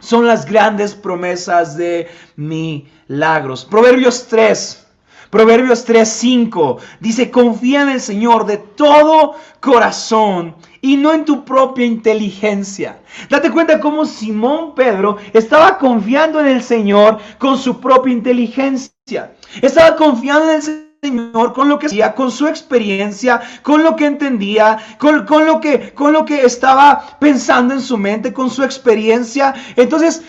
Son 0.00 0.26
las 0.26 0.44
grandes 0.44 0.94
promesas 0.94 1.76
de 1.76 2.08
milagros. 2.36 3.64
Proverbios 3.64 4.26
3. 4.28 4.86
Proverbios 5.30 5.86
3:5 5.86 6.78
dice, 7.00 7.30
confía 7.30 7.82
en 7.82 7.90
el 7.90 8.00
Señor 8.00 8.46
de 8.46 8.56
todo 8.56 9.34
corazón 9.60 10.56
y 10.80 10.96
no 10.96 11.12
en 11.12 11.24
tu 11.24 11.44
propia 11.44 11.84
inteligencia. 11.84 12.98
Date 13.28 13.50
cuenta 13.50 13.80
cómo 13.80 14.04
Simón 14.04 14.74
Pedro 14.74 15.16
estaba 15.32 15.78
confiando 15.78 16.40
en 16.40 16.48
el 16.48 16.62
Señor 16.62 17.18
con 17.38 17.58
su 17.58 17.80
propia 17.80 18.12
inteligencia. 18.12 19.32
Estaba 19.62 19.96
confiando 19.96 20.50
en 20.50 20.56
el 20.56 20.62
Señor 21.02 21.52
con 21.52 21.68
lo 21.68 21.78
que 21.78 21.86
hacía, 21.86 22.14
con 22.14 22.30
su 22.30 22.46
experiencia, 22.46 23.40
con 23.62 23.82
lo 23.82 23.96
que 23.96 24.06
entendía, 24.06 24.78
con, 24.98 25.24
con, 25.26 25.46
lo 25.46 25.60
que, 25.60 25.92
con 25.94 26.12
lo 26.12 26.24
que 26.24 26.44
estaba 26.44 27.18
pensando 27.20 27.74
en 27.74 27.80
su 27.80 27.96
mente, 27.96 28.32
con 28.32 28.50
su 28.50 28.62
experiencia. 28.62 29.54
Entonces, 29.76 30.22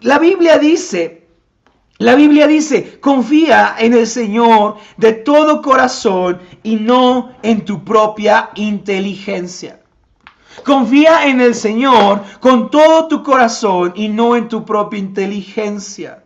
la 0.00 0.18
Biblia 0.18 0.58
dice 0.58 1.24
la 1.98 2.16
Biblia 2.16 2.48
dice, 2.48 2.98
confía 2.98 3.76
en 3.78 3.94
el 3.94 4.08
Señor 4.08 4.78
de 4.96 5.12
todo 5.12 5.62
corazón 5.62 6.40
y 6.64 6.74
no 6.74 7.30
en 7.42 7.64
tu 7.64 7.84
propia 7.84 8.50
inteligencia. 8.56 9.83
Confía 10.62 11.26
en 11.26 11.40
el 11.40 11.54
Señor 11.54 12.22
con 12.40 12.70
todo 12.70 13.08
tu 13.08 13.22
corazón 13.22 13.92
y 13.96 14.08
no 14.08 14.36
en 14.36 14.48
tu 14.48 14.64
propia 14.64 14.98
inteligencia. 14.98 16.22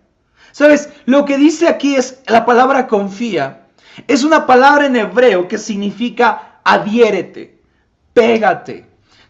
¿Sabes? 0.52 0.90
Lo 1.06 1.24
que 1.24 1.38
dice 1.38 1.68
aquí 1.68 1.94
es 1.94 2.20
la 2.26 2.44
palabra 2.44 2.86
confía. 2.86 3.66
Es 4.06 4.24
una 4.24 4.46
palabra 4.46 4.86
en 4.86 4.96
hebreo 4.96 5.48
que 5.48 5.58
significa 5.58 6.60
adhiérete, 6.64 7.60
pégate, 8.12 8.86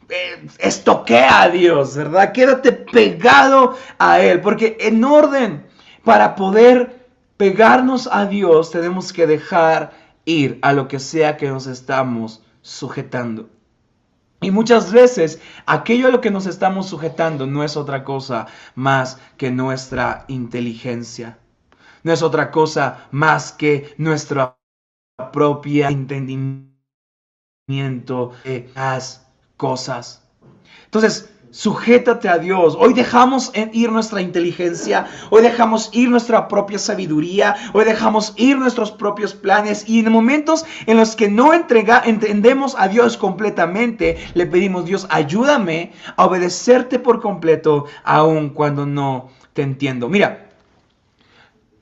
eh, 0.09 0.47
estoquea 0.59 1.43
a 1.43 1.49
Dios, 1.49 1.97
¿verdad? 1.97 2.33
Quédate 2.33 2.73
pegado 2.73 3.77
a 3.99 4.21
Él, 4.21 4.41
porque 4.41 4.77
en 4.81 5.05
orden 5.05 5.67
para 6.05 6.35
poder 6.35 7.07
pegarnos 7.37 8.09
a 8.11 8.27
Dios 8.27 8.71
tenemos 8.71 9.13
que 9.13 9.27
dejar 9.27 9.93
ir 10.25 10.59
a 10.63 10.73
lo 10.73 10.89
que 10.89 10.99
sea 10.99 11.37
que 11.37 11.49
nos 11.49 11.67
estamos 11.67 12.43
sujetando. 12.63 13.49
Y 14.41 14.51
muchas 14.53 14.93
veces 14.93 15.41
aquello 15.67 16.09
a 16.09 16.11
lo 16.11 16.21
que 16.21 16.31
nos 16.31 16.47
estamos 16.47 16.89
sujetando 16.89 17.47
no 17.47 17.65
es 17.65 17.77
otra 17.77 18.05
cosa 18.05 18.47
más 18.77 19.21
que 19.37 19.51
nuestra 19.51 20.25
inteligencia. 20.29 21.39
No 22.05 22.13
es 22.13 22.23
otra 22.23 22.51
cosa 22.53 23.09
más 23.11 23.51
que 23.53 23.95
nuestra 23.99 24.57
propia 25.33 25.89
entendimiento 25.89 26.69
de 28.45 28.71
las 28.75 29.27
cosas. 29.57 30.23
Entonces, 30.85 31.31
Sujétate 31.51 32.29
a 32.29 32.39
Dios. 32.39 32.77
Hoy 32.79 32.93
dejamos 32.93 33.53
ir 33.73 33.91
nuestra 33.91 34.21
inteligencia, 34.21 35.07
hoy 35.31 35.43
dejamos 35.43 35.89
ir 35.93 36.11
nuestra 36.11 36.47
propia 36.47 36.79
sabiduría, 36.79 37.57
hoy 37.73 37.87
dejamos 37.87 38.35
ir 38.37 38.59
nuestros 38.59 38.93
propios 38.93 39.35
planes 39.35 39.89
y 39.89 40.01
en 40.01 40.13
momentos 40.13 40.67
en 40.87 40.99
los 40.99 41.17
que 41.17 41.31
no 41.31 41.55
entrega, 41.55 42.03
entendemos 42.05 42.75
a 42.79 42.89
Dios 42.89 43.17
completamente, 43.17 44.19
le 44.35 44.47
pedimos, 44.47 44.85
Dios, 44.85 45.07
ayúdame 45.09 45.93
a 46.17 46.27
obedecerte 46.27 46.99
por 46.99 47.21
completo, 47.23 47.87
aun 48.05 48.51
cuando 48.51 48.85
no 48.85 49.31
te 49.55 49.63
entiendo. 49.63 50.11
Mira, 50.11 50.51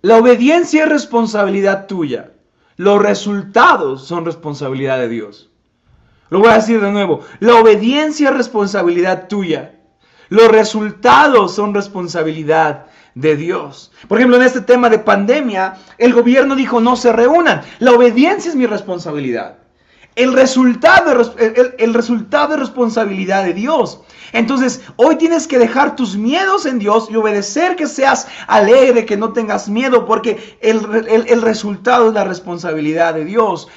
la 0.02 0.18
obediencia 0.18 0.84
es 0.84 0.88
responsabilidad 0.88 1.88
tuya, 1.88 2.30
los 2.76 3.02
resultados 3.02 4.06
son 4.06 4.24
responsabilidad 4.24 4.98
de 4.98 5.08
Dios. 5.08 5.50
Lo 6.30 6.40
voy 6.40 6.48
a 6.48 6.56
decir 6.56 6.80
de 6.80 6.90
nuevo. 6.90 7.20
La 7.40 7.54
obediencia 7.56 8.30
es 8.30 8.36
responsabilidad 8.36 9.28
tuya. 9.28 9.76
Los 10.28 10.48
resultados 10.48 11.54
son 11.54 11.74
responsabilidad 11.74 12.86
de 13.14 13.36
Dios. 13.36 13.92
Por 14.08 14.18
ejemplo, 14.18 14.36
en 14.36 14.42
este 14.42 14.60
tema 14.60 14.90
de 14.90 14.98
pandemia, 14.98 15.78
el 15.98 16.12
gobierno 16.12 16.56
dijo 16.56 16.80
no 16.80 16.96
se 16.96 17.12
reúnan. 17.12 17.62
La 17.78 17.92
obediencia 17.92 18.50
es 18.50 18.56
mi 18.56 18.66
responsabilidad. 18.66 19.58
El 20.16 20.32
resultado, 20.32 21.34
el, 21.78 21.94
resultado 21.94 22.54
es 22.54 22.60
responsabilidad 22.60 23.44
de 23.44 23.52
Dios. 23.52 24.00
Entonces, 24.32 24.80
hoy 24.96 25.16
tienes 25.16 25.46
que 25.46 25.58
dejar 25.58 25.94
tus 25.94 26.16
miedos 26.16 26.64
en 26.64 26.78
Dios 26.78 27.08
y 27.10 27.16
obedecer 27.16 27.76
que 27.76 27.86
seas 27.86 28.26
alegre, 28.46 29.04
que 29.04 29.18
no 29.18 29.34
tengas 29.34 29.68
miedo, 29.68 30.06
porque 30.06 30.56
el, 30.62 31.26
el 31.28 31.42
resultado 31.42 32.08
es 32.08 32.14
la 32.14 32.24
responsabilidad 32.24 33.12
de 33.12 33.26
Dios. 33.26 33.68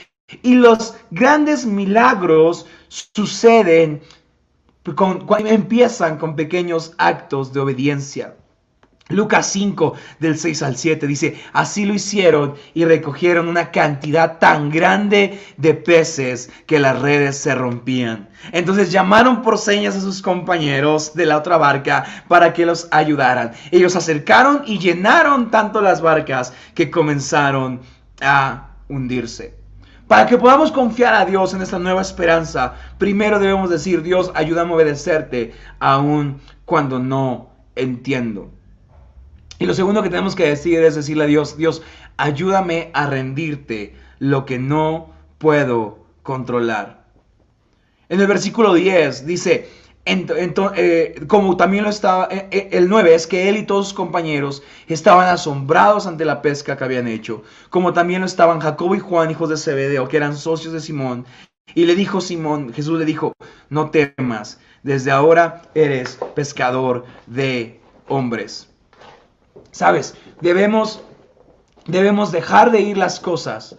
Y 0.42 0.56
los 0.56 0.96
grandes 1.12 1.66
milagros 1.66 2.66
suceden 2.88 4.02
con, 4.96 5.26
empiezan 5.48 6.18
con 6.18 6.36
pequeños 6.36 6.94
actos 6.98 7.54
de 7.54 7.60
obediencia. 7.60 8.36
Lucas 9.10 9.48
5 9.48 9.96
del 10.20 10.38
6 10.38 10.62
al 10.62 10.78
7 10.78 11.08
dice, 11.08 11.42
así 11.52 11.86
lo 11.86 11.96
hicieron 11.96 12.54
y 12.76 12.86
recogieron 12.86 13.48
una 13.48 13.72
cantidad 13.72 14.38
tan 14.38 14.70
grande 14.70 15.42
de 15.58 15.74
peces 15.74 16.52
que 16.68 16.78
las 16.78 17.02
redes 17.02 17.36
se 17.36 17.56
rompían. 17.56 18.30
Entonces 18.52 18.92
llamaron 18.92 19.42
por 19.42 19.58
señas 19.58 19.96
a 19.96 20.02
sus 20.02 20.22
compañeros 20.22 21.16
de 21.16 21.26
la 21.26 21.38
otra 21.38 21.58
barca 21.58 22.06
para 22.28 22.54
que 22.54 22.68
los 22.68 22.88
ayudaran. 22.92 23.54
Ellos 23.72 23.96
acercaron 23.96 24.62
y 24.68 24.78
llenaron 24.78 25.50
tanto 25.50 25.82
las 25.82 26.02
barcas 26.02 26.54
que 26.76 26.92
comenzaron 26.92 27.82
a 28.22 28.76
hundirse. 28.90 29.59
Para 30.10 30.26
que 30.26 30.40
podamos 30.40 30.72
confiar 30.72 31.14
a 31.14 31.24
Dios 31.24 31.54
en 31.54 31.62
esta 31.62 31.78
nueva 31.78 32.02
esperanza, 32.02 32.74
primero 32.98 33.38
debemos 33.38 33.70
decir, 33.70 34.02
Dios, 34.02 34.32
ayúdame 34.34 34.72
a 34.72 34.76
obedecerte 34.78 35.54
aun 35.78 36.42
cuando 36.66 36.98
no 36.98 37.52
entiendo. 37.76 38.50
Y 39.60 39.68
lo 39.68 39.76
segundo 39.76 40.02
que 40.02 40.10
tenemos 40.10 40.36
que 40.36 40.48
decir 40.48 40.82
es 40.82 40.96
decirle 40.96 41.26
a 41.26 41.28
Dios, 41.28 41.58
Dios, 41.58 41.84
ayúdame 42.18 42.90
a 42.96 43.06
rendirte 43.06 43.94
lo 44.18 44.48
que 44.48 44.58
no 44.58 45.12
puedo 45.38 46.00
controlar. 46.24 47.04
En 48.10 48.20
el 48.20 48.26
versículo 48.26 48.74
10 48.74 49.28
dice, 49.28 49.70
eh, 50.10 51.22
como 51.28 51.56
también 51.56 51.84
lo 51.84 51.90
estaba, 51.90 52.28
eh, 52.32 52.48
eh, 52.52 52.70
el 52.72 52.90
9 52.90 53.14
es 53.14 53.28
que 53.28 53.48
él 53.48 53.58
y 53.58 53.64
todos 53.64 53.90
sus 53.90 53.94
compañeros 53.96 54.64
estaban 54.88 55.30
asombrados 55.30 56.08
ante 56.08 56.26
la 56.26 56.42
pesca 56.42 56.76
que 56.78 56.84
habían 56.84 57.08
hecho, 57.08 57.44
como 57.70 57.94
también 57.94 58.22
lo 58.22 58.26
estaban 58.26 58.60
Jacobo 58.60 58.96
y 58.96 59.00
Juan, 59.00 59.30
hijos 59.30 59.50
de 59.50 59.58
Zebedeo, 59.58 60.08
que 60.08 60.18
eran 60.18 60.36
socios 60.36 60.74
de 60.74 60.80
Simón. 60.80 61.26
Y 61.76 61.86
le 61.86 61.96
dijo 61.96 62.22
Simón, 62.22 62.74
Jesús 62.74 62.98
le 62.98 63.06
dijo, 63.06 63.34
no 63.70 63.92
temas, 63.92 64.60
desde 64.82 65.12
ahora 65.12 65.62
eres 65.76 66.18
pescador 66.34 67.06
de 67.28 67.80
hombres. 68.08 68.68
Sabes, 69.72 70.16
debemos, 70.42 71.04
debemos 71.86 72.32
dejar 72.32 72.72
de 72.72 72.82
ir 72.82 72.98
las 72.98 73.20
cosas. 73.20 73.76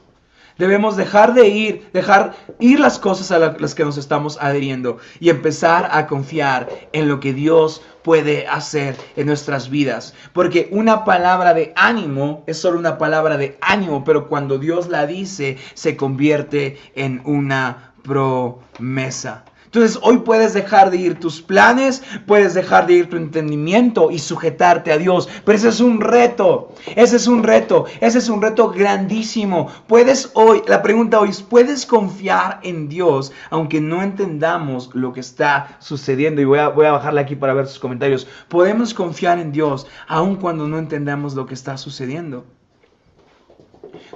Debemos 0.59 0.97
dejar 0.97 1.35
de 1.35 1.49
ir, 1.49 1.91
dejar 1.93 2.35
ir 2.59 2.81
las 2.81 2.99
cosas 2.99 3.31
a 3.31 3.39
las 3.39 3.75
que 3.75 3.85
nos 3.85 3.97
estamos 3.97 4.39
adheriendo 4.41 4.99
y 5.19 5.31
empezar 5.31 5.89
a 5.93 6.07
confiar 6.07 6.69
en 6.93 7.09
lo 7.09 7.21
que 7.21 7.33
Dios 7.33 7.83
puede 8.03 8.47
hacer 8.47 8.97
en 9.17 9.27
nuestras 9.27 9.71
vidas. 9.71 10.15
Porque 10.33 10.69
una 10.71 11.05
palabra 11.05 11.55
de 11.55 11.73
ánimo 11.77 12.45
es 12.47 12.59
solo 12.59 12.79
una 12.79 12.99
palabra 12.99 13.37
de 13.37 13.59
ánimo, 13.61 14.05
pero 14.05 14.29
cuando 14.29 14.59
Dios 14.59 14.89
la 14.89 15.07
dice 15.07 15.59
se 15.75 15.97
convierte 15.97 16.79
en 16.95 17.23
una 17.25 17.95
promesa. 18.03 19.45
Entonces 19.73 20.01
hoy 20.03 20.19
puedes 20.19 20.53
dejar 20.53 20.91
de 20.91 20.97
ir 20.97 21.21
tus 21.21 21.41
planes, 21.41 22.03
puedes 22.27 22.55
dejar 22.55 22.89
de 22.89 22.95
ir 22.95 23.09
tu 23.09 23.17
entendimiento 23.17 24.11
y 24.11 24.19
sujetarte 24.19 24.91
a 24.91 24.99
Dios. 24.99 25.29
Pero 25.45 25.57
ese 25.57 25.69
es 25.69 25.79
un 25.79 26.01
reto, 26.01 26.75
ese 26.97 27.15
es 27.15 27.29
un 27.29 27.45
reto, 27.45 27.85
ese 28.01 28.19
es 28.19 28.29
un 28.29 28.43
reto 28.43 28.71
grandísimo. 28.71 29.69
Puedes 29.87 30.33
hoy, 30.35 30.63
la 30.67 30.83
pregunta 30.83 31.21
hoy 31.21 31.29
es, 31.29 31.41
¿puedes 31.41 31.87
confiar 31.87 32.59
en 32.65 32.89
Dios 32.89 33.31
aunque 33.49 33.81
no 33.81 34.03
entendamos 34.03 34.93
lo 34.93 35.13
que 35.13 35.21
está 35.21 35.77
sucediendo? 35.79 36.41
Y 36.41 36.47
voy 36.47 36.59
a, 36.59 36.71
voy 36.71 36.87
a 36.87 36.93
bajarle 36.93 37.21
aquí 37.21 37.37
para 37.37 37.55
ver 37.55 37.69
sus 37.69 37.79
comentarios. 37.79 38.27
¿Podemos 38.49 38.93
confiar 38.93 39.39
en 39.39 39.53
Dios 39.53 39.87
aun 40.09 40.35
cuando 40.35 40.67
no 40.67 40.79
entendamos 40.79 41.37
lo 41.37 41.47
que 41.47 41.55
está 41.55 41.77
sucediendo? 41.77 42.45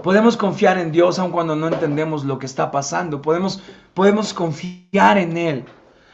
Podemos 0.02 0.37
confiar 0.37 0.78
en 0.78 0.93
Dios 0.93 1.19
aun 1.19 1.31
cuando 1.31 1.57
no 1.57 1.69
entendemos 1.69 2.25
lo 2.25 2.38
que 2.38 2.47
está 2.47 2.71
pasando. 2.71 3.23
Podemos, 3.23 3.62
podemos 3.95 4.35
confiar 4.35 5.19
en 5.19 5.37
Él. 5.37 5.64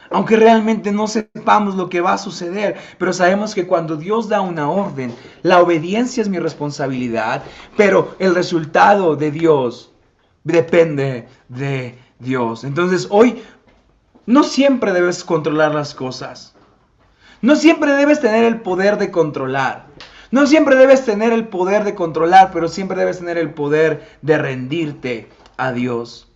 Aunque 0.09 0.35
realmente 0.35 0.91
no 0.91 1.07
sepamos 1.07 1.75
lo 1.75 1.89
que 1.89 2.01
va 2.01 2.13
a 2.13 2.17
suceder, 2.17 2.75
pero 2.97 3.13
sabemos 3.13 3.55
que 3.55 3.65
cuando 3.65 3.95
Dios 3.95 4.27
da 4.27 4.41
una 4.41 4.69
orden, 4.69 5.15
la 5.41 5.61
obediencia 5.61 6.21
es 6.21 6.27
mi 6.27 6.37
responsabilidad, 6.37 7.43
pero 7.77 8.15
el 8.19 8.35
resultado 8.35 9.15
de 9.15 9.31
Dios 9.31 9.93
depende 10.43 11.29
de 11.47 11.97
Dios. 12.19 12.65
Entonces 12.65 13.07
hoy 13.09 13.41
no 14.25 14.43
siempre 14.43 14.91
debes 14.91 15.23
controlar 15.23 15.73
las 15.73 15.95
cosas. 15.95 16.55
No 17.41 17.55
siempre 17.55 17.93
debes 17.93 18.19
tener 18.19 18.43
el 18.43 18.59
poder 18.61 18.97
de 18.97 19.11
controlar. 19.11 19.87
No 20.31 20.47
siempre 20.47 20.77
debes 20.77 21.03
tener 21.03 21.33
el 21.33 21.49
poder 21.49 21.83
de 21.83 21.93
controlar, 21.93 22.51
pero 22.53 22.69
siempre 22.69 22.97
debes 22.97 23.19
tener 23.19 23.37
el 23.37 23.53
poder 23.53 24.07
de 24.21 24.37
rendirte 24.37 25.27
a 25.57 25.73
Dios. 25.73 26.31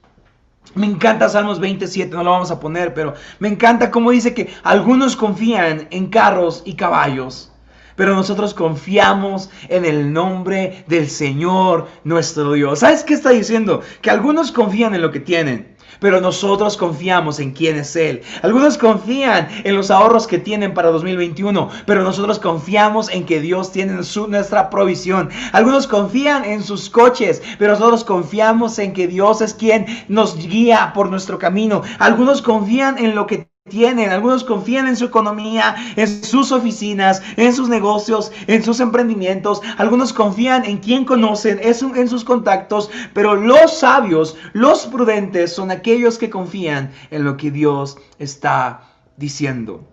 Me 0.73 0.85
encanta 0.85 1.29
Salmos 1.29 1.61
27, 1.61 2.13
no 2.13 2.23
lo 2.23 2.31
vamos 2.31 2.51
a 2.51 2.59
poner, 2.59 2.93
pero 2.93 3.13
me 3.39 3.47
encanta 3.47 3.91
cómo 3.91 4.11
dice 4.11 4.33
que 4.33 4.49
algunos 4.63 5.15
confían 5.15 5.87
en 5.91 6.07
carros 6.07 6.61
y 6.65 6.73
caballos, 6.73 7.53
pero 7.95 8.13
nosotros 8.15 8.53
confiamos 8.53 9.49
en 9.69 9.85
el 9.85 10.11
nombre 10.11 10.83
del 10.87 11.09
Señor 11.09 11.87
nuestro 12.03 12.51
Dios. 12.51 12.79
¿Sabes 12.79 13.03
qué 13.03 13.13
está 13.13 13.29
diciendo? 13.29 13.81
Que 14.01 14.09
algunos 14.09 14.51
confían 14.51 14.93
en 14.93 15.01
lo 15.01 15.11
que 15.11 15.21
tienen, 15.21 15.74
pero 15.99 16.21
nosotros 16.21 16.77
confiamos 16.77 17.39
en 17.39 17.51
quién 17.51 17.77
es 17.77 17.95
Él. 17.95 18.21
Algunos 18.41 18.77
confían 18.77 19.47
en 19.63 19.75
los 19.75 19.91
ahorros 19.91 20.27
que 20.27 20.37
tienen 20.37 20.73
para 20.73 20.91
2021, 20.91 21.69
pero 21.85 22.03
nosotros 22.03 22.39
confiamos 22.39 23.09
en 23.09 23.25
que 23.25 23.39
Dios 23.39 23.71
tiene 23.71 24.03
su, 24.03 24.27
nuestra 24.27 24.69
provisión. 24.69 25.29
Algunos 25.51 25.87
confían 25.87 26.45
en 26.45 26.63
sus 26.63 26.89
coches, 26.89 27.41
pero 27.57 27.73
nosotros 27.73 28.03
confiamos 28.03 28.79
en 28.79 28.93
que 28.93 29.07
Dios 29.07 29.41
es 29.41 29.53
quien 29.53 29.85
nos 30.07 30.37
guía 30.37 30.91
por 30.93 31.09
nuestro 31.09 31.39
camino. 31.39 31.81
Algunos 31.99 32.41
confían 32.41 32.97
en 32.97 33.15
lo 33.15 33.27
que 33.27 33.49
tienen, 33.67 34.11
algunos 34.11 34.43
confían 34.43 34.87
en 34.87 34.95
su 34.95 35.05
economía, 35.05 35.75
en 35.95 36.23
sus 36.23 36.51
oficinas, 36.51 37.23
en 37.35 37.51
sus 37.51 37.67
negocios, 37.67 38.31
en 38.45 38.63
sus 38.63 38.79
emprendimientos, 38.79 39.59
algunos 39.79 40.13
confían 40.13 40.65
en 40.65 40.77
quien 40.77 41.03
conocen, 41.03 41.59
en 41.63 42.07
sus 42.07 42.23
contactos, 42.23 42.91
pero 43.15 43.33
los 43.33 43.79
sabios, 43.79 44.37
los 44.53 44.85
prudentes 44.85 45.51
son 45.51 45.71
aquellos 45.71 46.19
que 46.19 46.29
confían 46.29 46.91
en 47.09 47.23
lo 47.23 47.37
que 47.37 47.49
Dios 47.49 47.97
está 48.19 48.81
diciendo, 49.17 49.83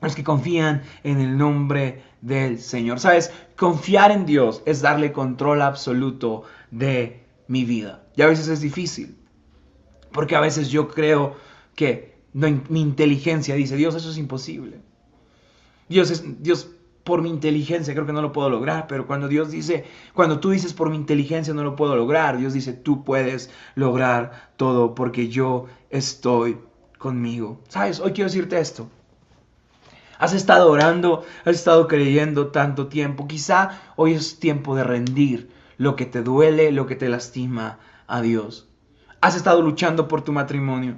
los 0.00 0.14
que 0.14 0.24
confían 0.24 0.80
en 1.04 1.20
el 1.20 1.36
nombre 1.36 2.02
del 2.22 2.60
Señor. 2.60 2.98
Sabes, 2.98 3.30
confiar 3.56 4.10
en 4.10 4.24
Dios 4.24 4.62
es 4.64 4.80
darle 4.80 5.12
control 5.12 5.60
absoluto 5.60 6.44
de 6.70 7.26
mi 7.46 7.66
vida. 7.66 8.04
Y 8.16 8.22
a 8.22 8.26
veces 8.26 8.48
es 8.48 8.62
difícil, 8.62 9.18
porque 10.12 10.34
a 10.34 10.40
veces 10.40 10.70
yo 10.70 10.88
creo 10.88 11.36
que 11.76 12.11
mi 12.32 12.80
inteligencia 12.80 13.54
dice, 13.54 13.76
Dios, 13.76 13.94
eso 13.94 14.10
es 14.10 14.18
imposible. 14.18 14.80
Dios, 15.88 16.10
es, 16.10 16.42
Dios, 16.42 16.70
por 17.04 17.22
mi 17.22 17.30
inteligencia 17.30 17.94
creo 17.94 18.06
que 18.06 18.12
no 18.12 18.22
lo 18.22 18.32
puedo 18.32 18.48
lograr, 18.48 18.86
pero 18.86 19.06
cuando 19.06 19.28
Dios 19.28 19.50
dice, 19.50 19.84
cuando 20.14 20.40
tú 20.40 20.50
dices 20.50 20.72
por 20.72 20.88
mi 20.88 20.96
inteligencia 20.96 21.52
no 21.52 21.64
lo 21.64 21.76
puedo 21.76 21.96
lograr, 21.96 22.38
Dios 22.38 22.52
dice, 22.52 22.72
tú 22.72 23.04
puedes 23.04 23.50
lograr 23.74 24.52
todo 24.56 24.94
porque 24.94 25.28
yo 25.28 25.66
estoy 25.90 26.58
conmigo. 26.98 27.60
¿Sabes? 27.68 28.00
Hoy 28.00 28.12
quiero 28.12 28.28
decirte 28.28 28.58
esto. 28.58 28.88
Has 30.18 30.32
estado 30.32 30.70
orando, 30.70 31.24
has 31.44 31.56
estado 31.56 31.88
creyendo 31.88 32.48
tanto 32.48 32.86
tiempo. 32.86 33.26
Quizá 33.26 33.80
hoy 33.96 34.12
es 34.14 34.38
tiempo 34.38 34.76
de 34.76 34.84
rendir 34.84 35.50
lo 35.78 35.96
que 35.96 36.06
te 36.06 36.22
duele, 36.22 36.70
lo 36.70 36.86
que 36.86 36.94
te 36.94 37.08
lastima 37.08 37.80
a 38.06 38.22
Dios. 38.22 38.68
Has 39.20 39.34
estado 39.34 39.62
luchando 39.62 40.06
por 40.06 40.22
tu 40.22 40.32
matrimonio 40.32 40.96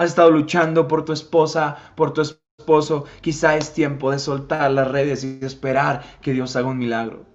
has 0.00 0.08
estado 0.08 0.30
luchando 0.30 0.88
por 0.88 1.04
tu 1.04 1.12
esposa, 1.12 1.76
por 1.94 2.14
tu 2.14 2.22
esposo, 2.22 3.04
quizá 3.20 3.56
es 3.56 3.74
tiempo 3.74 4.10
de 4.10 4.18
soltar 4.18 4.70
las 4.70 4.88
redes 4.88 5.24
y 5.24 5.40
esperar 5.42 6.02
que 6.22 6.32
Dios 6.32 6.56
haga 6.56 6.68
un 6.68 6.78
milagro. 6.78 7.26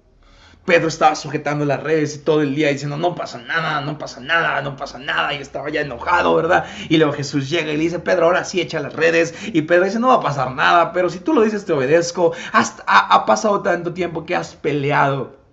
Pedro 0.65 0.87
estaba 0.87 1.13
sujetando 1.13 1.63
las 1.63 1.83
redes 1.83 2.15
y 2.15 2.19
todo 2.23 2.41
el 2.41 2.55
día 2.55 2.69
diciendo, 2.69 2.97
no 2.97 3.13
pasa 3.13 3.37
nada, 3.37 3.81
no 3.81 3.99
pasa 3.99 4.19
nada, 4.19 4.63
no 4.63 4.75
pasa 4.75 4.97
nada. 4.97 5.31
Y 5.35 5.37
estaba 5.37 5.69
ya 5.69 5.81
enojado, 5.81 6.33
¿verdad? 6.33 6.65
Y 6.89 6.97
luego 6.97 7.13
Jesús 7.13 7.51
llega 7.51 7.71
y 7.71 7.77
le 7.77 7.83
dice, 7.83 7.99
Pedro, 7.99 8.25
ahora 8.25 8.43
sí 8.43 8.59
echa 8.59 8.79
las 8.79 8.93
redes. 8.93 9.35
Y 9.53 9.61
Pedro 9.61 9.85
dice, 9.85 9.99
no 9.99 10.07
va 10.07 10.15
a 10.15 10.21
pasar 10.21 10.55
nada, 10.55 10.91
pero 10.91 11.11
si 11.11 11.19
tú 11.19 11.35
lo 11.35 11.43
dices 11.43 11.65
te 11.65 11.73
obedezco. 11.73 12.33
Hasta, 12.51 12.83
ha 12.87 13.25
pasado 13.27 13.61
tanto 13.61 13.93
tiempo 13.93 14.25
que 14.25 14.35
has 14.35 14.55
peleado. 14.55 15.44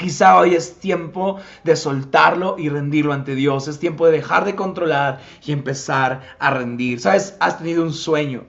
Quizá 0.00 0.38
hoy 0.38 0.54
es 0.54 0.76
tiempo 0.80 1.40
de 1.62 1.76
soltarlo 1.76 2.56
y 2.58 2.70
rendirlo 2.70 3.12
ante 3.12 3.34
Dios. 3.34 3.68
Es 3.68 3.78
tiempo 3.78 4.06
de 4.06 4.12
dejar 4.12 4.46
de 4.46 4.54
controlar 4.54 5.20
y 5.44 5.52
empezar 5.52 6.22
a 6.38 6.50
rendir. 6.50 7.00
Sabes, 7.00 7.36
has 7.38 7.58
tenido 7.58 7.82
un 7.82 7.92
sueño. 7.92 8.46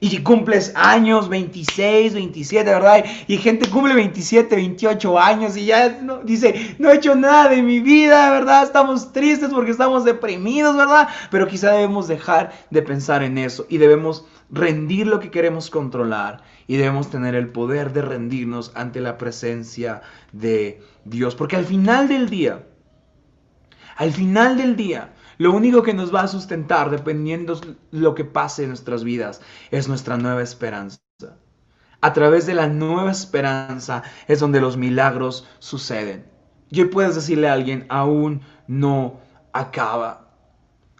Y 0.00 0.18
cumples 0.18 0.72
años, 0.74 1.28
26, 1.28 2.12
27, 2.12 2.68
¿verdad? 2.68 3.04
Y 3.26 3.38
gente 3.38 3.70
cumple 3.70 3.94
27, 3.94 4.54
28 4.54 5.18
años 5.18 5.56
y 5.56 5.66
ya 5.66 6.00
dice, 6.24 6.74
no 6.78 6.90
he 6.90 6.96
hecho 6.96 7.14
nada 7.14 7.48
de 7.48 7.62
mi 7.62 7.80
vida, 7.80 8.32
¿verdad? 8.32 8.64
Estamos 8.64 9.12
tristes 9.12 9.50
porque 9.50 9.70
estamos 9.70 10.04
deprimidos, 10.04 10.76
¿verdad? 10.76 11.08
Pero 11.30 11.46
quizá 11.46 11.70
debemos 11.70 12.08
dejar 12.08 12.52
de 12.70 12.82
pensar 12.82 13.22
en 13.22 13.38
eso 13.38 13.64
y 13.68 13.78
debemos 13.78 14.26
rendir 14.52 15.06
lo 15.06 15.18
que 15.18 15.30
queremos 15.30 15.70
controlar 15.70 16.42
y 16.66 16.76
debemos 16.76 17.10
tener 17.10 17.34
el 17.34 17.48
poder 17.48 17.92
de 17.92 18.02
rendirnos 18.02 18.70
ante 18.74 19.00
la 19.00 19.18
presencia 19.18 20.02
de 20.32 20.82
Dios. 21.04 21.34
Porque 21.34 21.56
al 21.56 21.64
final 21.64 22.06
del 22.06 22.28
día, 22.28 22.64
al 23.96 24.12
final 24.12 24.56
del 24.58 24.76
día, 24.76 25.14
lo 25.38 25.52
único 25.52 25.82
que 25.82 25.94
nos 25.94 26.14
va 26.14 26.20
a 26.20 26.28
sustentar, 26.28 26.90
dependiendo 26.90 27.58
lo 27.90 28.14
que 28.14 28.24
pase 28.24 28.62
en 28.62 28.68
nuestras 28.68 29.02
vidas, 29.02 29.40
es 29.70 29.88
nuestra 29.88 30.18
nueva 30.18 30.42
esperanza. 30.42 31.00
A 32.00 32.12
través 32.12 32.46
de 32.46 32.54
la 32.54 32.68
nueva 32.68 33.10
esperanza 33.10 34.02
es 34.28 34.40
donde 34.40 34.60
los 34.60 34.76
milagros 34.76 35.48
suceden. 35.60 36.26
Y 36.70 36.80
hoy 36.80 36.88
puedes 36.88 37.14
decirle 37.14 37.48
a 37.48 37.52
alguien, 37.54 37.86
aún 37.88 38.42
no 38.66 39.20
acaba. 39.52 40.21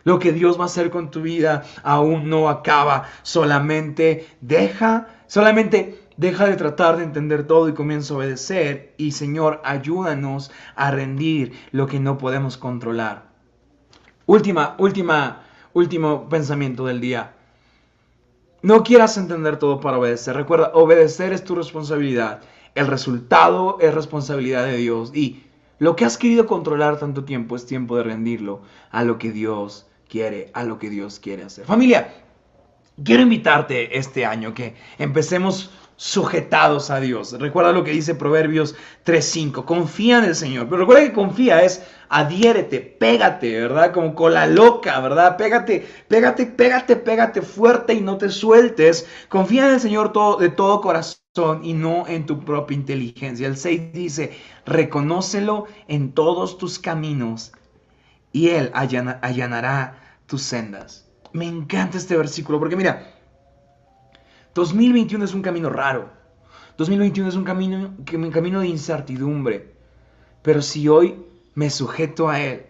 Lo 0.04 0.18
que 0.18 0.32
Dios 0.32 0.58
va 0.58 0.64
a 0.64 0.66
hacer 0.66 0.90
con 0.90 1.10
tu 1.10 1.22
vida 1.22 1.64
aún 1.82 2.28
no 2.28 2.48
acaba. 2.48 3.04
Solamente 3.22 4.26
deja, 4.40 5.08
solamente 5.26 6.00
deja 6.16 6.46
de 6.46 6.56
tratar 6.56 6.96
de 6.96 7.04
entender 7.04 7.46
todo 7.46 7.68
y 7.68 7.74
comienza 7.74 8.14
a 8.14 8.18
obedecer. 8.18 8.94
Y 8.96 9.12
Señor, 9.12 9.60
ayúdanos 9.64 10.50
a 10.74 10.90
rendir 10.90 11.52
lo 11.70 11.86
que 11.86 12.00
no 12.00 12.18
podemos 12.18 12.56
controlar. 12.56 13.30
Última, 14.26 14.74
última, 14.78 15.42
último 15.72 16.28
pensamiento 16.28 16.86
del 16.86 17.00
día. 17.00 17.34
No 18.62 18.84
quieras 18.84 19.16
entender 19.16 19.56
todo 19.58 19.80
para 19.80 19.98
obedecer. 19.98 20.36
Recuerda, 20.36 20.70
obedecer 20.74 21.32
es 21.32 21.42
tu 21.44 21.54
responsabilidad. 21.54 22.42
El 22.74 22.86
resultado 22.86 23.78
es 23.80 23.92
responsabilidad 23.92 24.64
de 24.64 24.76
Dios. 24.76 25.10
Y 25.14 25.42
lo 25.78 25.96
que 25.96 26.04
has 26.04 26.16
querido 26.16 26.46
controlar 26.46 26.98
tanto 26.98 27.24
tiempo 27.24 27.56
es 27.56 27.66
tiempo 27.66 27.96
de 27.96 28.04
rendirlo 28.04 28.62
a 28.92 29.02
lo 29.02 29.18
que 29.18 29.32
Dios 29.32 29.88
quiere, 30.12 30.50
a 30.52 30.62
lo 30.62 30.78
que 30.78 30.90
Dios 30.90 31.18
quiere 31.18 31.42
hacer. 31.42 31.64
Familia, 31.64 32.12
quiero 33.02 33.22
invitarte 33.22 33.96
este 33.96 34.26
año 34.26 34.52
que 34.52 34.74
empecemos 34.98 35.70
sujetados 35.96 36.90
a 36.90 37.00
Dios. 37.00 37.32
Recuerda 37.32 37.72
lo 37.72 37.82
que 37.82 37.92
dice 37.92 38.14
Proverbios 38.14 38.74
3.5. 39.06 39.64
Confía 39.64 40.18
en 40.18 40.24
el 40.24 40.34
Señor. 40.34 40.66
Pero 40.66 40.80
recuerda 40.80 41.04
que 41.04 41.14
confía 41.14 41.62
es 41.62 41.82
adhiérete, 42.10 42.80
pégate, 42.80 43.58
¿verdad? 43.58 43.92
Como 43.92 44.14
con 44.14 44.34
la 44.34 44.46
loca, 44.46 45.00
¿verdad? 45.00 45.38
Pégate, 45.38 45.88
pégate, 46.08 46.44
pégate, 46.44 46.96
pégate 46.96 47.40
fuerte 47.40 47.94
y 47.94 48.02
no 48.02 48.18
te 48.18 48.28
sueltes. 48.28 49.08
Confía 49.30 49.66
en 49.66 49.74
el 49.74 49.80
Señor 49.80 50.12
todo, 50.12 50.36
de 50.36 50.50
todo 50.50 50.82
corazón 50.82 51.60
y 51.62 51.72
no 51.72 52.06
en 52.06 52.26
tu 52.26 52.44
propia 52.44 52.74
inteligencia. 52.74 53.46
El 53.46 53.56
6 53.56 53.94
dice, 53.94 54.36
reconócelo 54.66 55.68
en 55.88 56.12
todos 56.12 56.58
tus 56.58 56.78
caminos 56.78 57.52
y 58.32 58.48
Él 58.48 58.70
allanará 58.74 60.01
tus 60.32 60.40
sendas. 60.40 61.06
Me 61.34 61.44
encanta 61.44 61.98
este 61.98 62.16
versículo 62.16 62.58
porque 62.58 62.74
mira, 62.74 63.06
2021 64.54 65.26
es 65.26 65.34
un 65.34 65.42
camino 65.42 65.68
raro. 65.68 66.08
2021 66.78 67.28
es 67.28 67.34
un 67.34 67.44
camino, 67.44 67.94
un 68.14 68.30
camino 68.30 68.60
de 68.60 68.68
incertidumbre. 68.68 69.74
Pero 70.40 70.62
si 70.62 70.88
hoy 70.88 71.22
me 71.54 71.68
sujeto 71.68 72.30
a 72.30 72.40
Él 72.40 72.64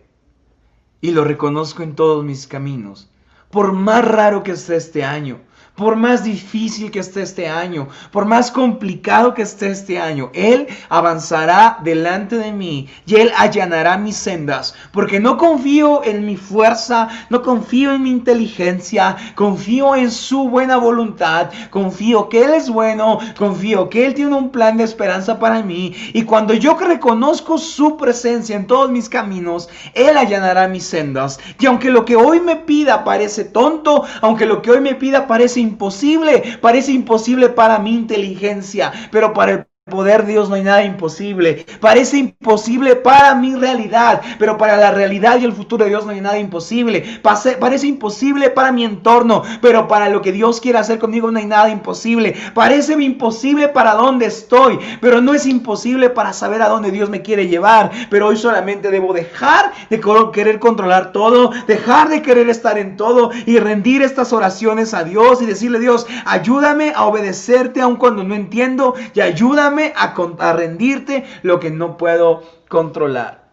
y 1.00 1.12
lo 1.12 1.22
reconozco 1.22 1.84
en 1.84 1.94
todos 1.94 2.24
mis 2.24 2.48
caminos, 2.48 3.08
por 3.48 3.72
más 3.72 4.04
raro 4.04 4.42
que 4.42 4.50
esté 4.50 4.74
este 4.74 5.04
año, 5.04 5.38
por 5.74 5.96
más 5.96 6.22
difícil 6.22 6.90
que 6.90 6.98
esté 6.98 7.22
este 7.22 7.48
año, 7.48 7.88
por 8.10 8.26
más 8.26 8.50
complicado 8.50 9.34
que 9.34 9.42
esté 9.42 9.70
este 9.70 9.98
año, 9.98 10.30
Él 10.34 10.66
avanzará 10.88 11.78
delante 11.82 12.36
de 12.36 12.52
mí 12.52 12.88
y 13.06 13.16
Él 13.16 13.32
allanará 13.36 13.96
mis 13.96 14.16
sendas, 14.16 14.74
porque 14.92 15.18
no 15.18 15.38
confío 15.38 16.04
en 16.04 16.26
mi 16.26 16.36
fuerza, 16.36 17.08
no 17.30 17.42
confío 17.42 17.94
en 17.94 18.02
mi 18.02 18.10
inteligencia, 18.10 19.16
confío 19.34 19.96
en 19.96 20.10
su 20.10 20.48
buena 20.48 20.76
voluntad, 20.76 21.50
confío 21.70 22.28
que 22.28 22.44
Él 22.44 22.54
es 22.54 22.68
bueno, 22.68 23.18
confío 23.38 23.88
que 23.88 24.04
Él 24.04 24.14
tiene 24.14 24.34
un 24.34 24.50
plan 24.50 24.76
de 24.76 24.84
esperanza 24.84 25.38
para 25.38 25.62
mí 25.62 25.94
y 26.12 26.22
cuando 26.24 26.52
yo 26.54 26.76
reconozco 26.82 27.58
su 27.58 27.96
presencia 27.96 28.56
en 28.56 28.66
todos 28.66 28.90
mis 28.90 29.08
caminos, 29.08 29.68
Él 29.94 30.16
allanará 30.16 30.68
mis 30.68 30.84
sendas. 30.84 31.40
Y 31.58 31.66
aunque 31.66 31.90
lo 31.90 32.04
que 32.04 32.16
hoy 32.16 32.40
me 32.40 32.56
pida 32.56 33.04
parece 33.04 33.44
tonto, 33.44 34.04
aunque 34.20 34.46
lo 34.46 34.60
que 34.62 34.70
hoy 34.70 34.80
me 34.80 34.94
pida 34.94 35.26
parece 35.26 35.61
imposible, 35.62 36.58
parece 36.60 36.92
imposible 36.92 37.48
para 37.48 37.78
mi 37.78 37.94
inteligencia, 37.94 38.92
pero 39.10 39.32
para 39.32 39.52
el 39.52 39.66
poder 39.90 40.24
de 40.24 40.32
Dios 40.34 40.48
no 40.48 40.54
hay 40.54 40.62
nada 40.62 40.84
imposible. 40.84 41.66
Parece 41.80 42.16
imposible 42.16 42.94
para 42.94 43.34
mi 43.34 43.56
realidad, 43.56 44.22
pero 44.38 44.56
para 44.56 44.76
la 44.76 44.92
realidad 44.92 45.40
y 45.40 45.44
el 45.44 45.52
futuro 45.52 45.82
de 45.82 45.90
Dios 45.90 46.06
no 46.06 46.12
hay 46.12 46.20
nada 46.20 46.38
imposible. 46.38 47.20
parece 47.22 47.88
imposible 47.88 48.50
para 48.50 48.70
mi 48.70 48.84
entorno, 48.84 49.42
pero 49.60 49.88
para 49.88 50.08
lo 50.08 50.22
que 50.22 50.30
Dios 50.30 50.60
quiere 50.60 50.78
hacer 50.78 51.00
conmigo 51.00 51.32
no 51.32 51.40
hay 51.40 51.46
nada 51.46 51.68
imposible. 51.68 52.36
Parece 52.54 52.92
imposible 52.92 53.66
para 53.68 53.94
donde 53.94 54.26
estoy, 54.26 54.78
pero 55.00 55.20
no 55.20 55.34
es 55.34 55.46
imposible 55.46 56.10
para 56.10 56.32
saber 56.32 56.62
a 56.62 56.68
dónde 56.68 56.92
Dios 56.92 57.10
me 57.10 57.22
quiere 57.22 57.48
llevar. 57.48 57.90
Pero 58.08 58.28
hoy 58.28 58.36
solamente 58.36 58.88
debo 58.88 59.12
dejar 59.12 59.72
de 59.90 60.00
querer 60.32 60.60
controlar 60.60 61.10
todo, 61.10 61.50
dejar 61.66 62.08
de 62.08 62.22
querer 62.22 62.48
estar 62.48 62.78
en 62.78 62.96
todo 62.96 63.32
y 63.46 63.58
rendir 63.58 64.02
estas 64.02 64.32
oraciones 64.32 64.94
a 64.94 65.02
Dios 65.02 65.42
y 65.42 65.46
decirle 65.46 65.80
Dios, 65.80 66.06
ayúdame 66.24 66.92
a 66.94 67.04
obedecerte 67.04 67.80
aun 67.80 67.96
cuando 67.96 68.22
no 68.22 68.36
entiendo 68.36 68.94
y 69.12 69.20
ayúdame 69.20 69.71
a, 69.94 70.52
rendirte 70.52 71.24
lo 71.42 71.60
que 71.60 71.70
no 71.70 71.96
puedo 71.96 72.42
controlar. 72.68 73.52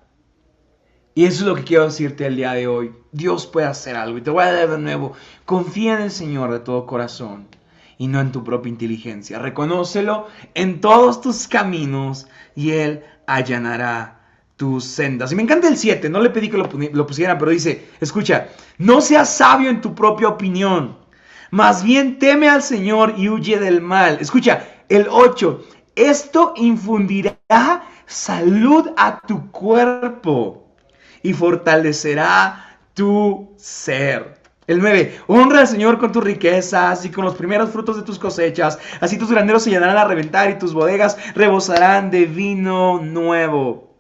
Y 1.15 1.25
eso 1.25 1.41
es 1.41 1.47
lo 1.47 1.55
que 1.55 1.63
quiero 1.63 1.85
decirte 1.85 2.25
el 2.25 2.35
día 2.35 2.53
de 2.53 2.67
hoy. 2.67 2.93
Dios 3.11 3.47
puede 3.47 3.67
hacer 3.67 3.95
algo. 3.95 4.17
Y 4.17 4.21
te 4.21 4.29
voy 4.29 4.43
a 4.43 4.53
dar 4.53 4.69
de 4.69 4.77
nuevo. 4.77 5.13
Confía 5.45 5.95
en 5.95 6.03
el 6.03 6.11
Señor 6.11 6.51
de 6.51 6.59
todo 6.59 6.85
corazón 6.85 7.47
y 7.97 8.07
no 8.07 8.21
en 8.21 8.31
tu 8.31 8.43
propia 8.43 8.69
inteligencia. 8.69 9.39
Reconócelo 9.39 10.27
en 10.53 10.79
todos 10.79 11.21
tus 11.21 11.47
caminos 11.47 12.27
y 12.55 12.71
Él 12.71 13.03
allanará 13.27 14.19
tus 14.55 14.85
sendas. 14.85 15.31
Y 15.31 15.35
me 15.35 15.43
encanta 15.43 15.67
el 15.67 15.77
7. 15.77 16.09
No 16.09 16.19
le 16.19 16.29
pedí 16.29 16.49
que 16.49 16.57
lo, 16.57 17.07
pusieran, 17.07 17.37
pero 17.37 17.51
dice, 17.51 17.87
escucha, 17.99 18.49
no 18.77 19.01
seas 19.01 19.29
sabio 19.35 19.69
en 19.69 19.81
tu 19.81 19.95
propia 19.95 20.27
opinión. 20.27 20.97
Más 21.51 21.83
bien 21.83 22.19
teme 22.19 22.49
al 22.49 22.61
Señor 22.61 23.15
y 23.17 23.29
huye 23.29 23.59
del 23.59 23.81
mal. 23.81 24.17
Escucha, 24.21 24.67
el 24.87 25.07
8. 25.09 25.65
Esto 25.99 26.53
infundirá 26.55 27.83
salud 28.05 28.91
a 28.95 29.19
tu 29.19 29.51
cuerpo 29.51 30.65
y 31.21 31.33
fortalecerá 31.33 32.77
tu 32.93 33.53
ser. 33.57 34.39
El 34.65 34.79
9. 34.79 35.19
Honra 35.27 35.59
al 35.59 35.67
Señor 35.67 35.99
con 35.99 36.13
tus 36.13 36.23
riquezas 36.23 37.03
y 37.03 37.09
con 37.09 37.25
los 37.25 37.35
primeros 37.35 37.71
frutos 37.71 37.97
de 37.97 38.03
tus 38.03 38.17
cosechas. 38.17 38.79
Así 39.01 39.17
tus 39.17 39.29
graneros 39.29 39.63
se 39.63 39.71
llenarán 39.71 39.97
a 39.97 40.05
reventar 40.05 40.49
y 40.49 40.57
tus 40.57 40.73
bodegas 40.73 41.17
rebosarán 41.35 42.11
de 42.11 42.27
vino 42.27 43.01
nuevo. 43.01 43.97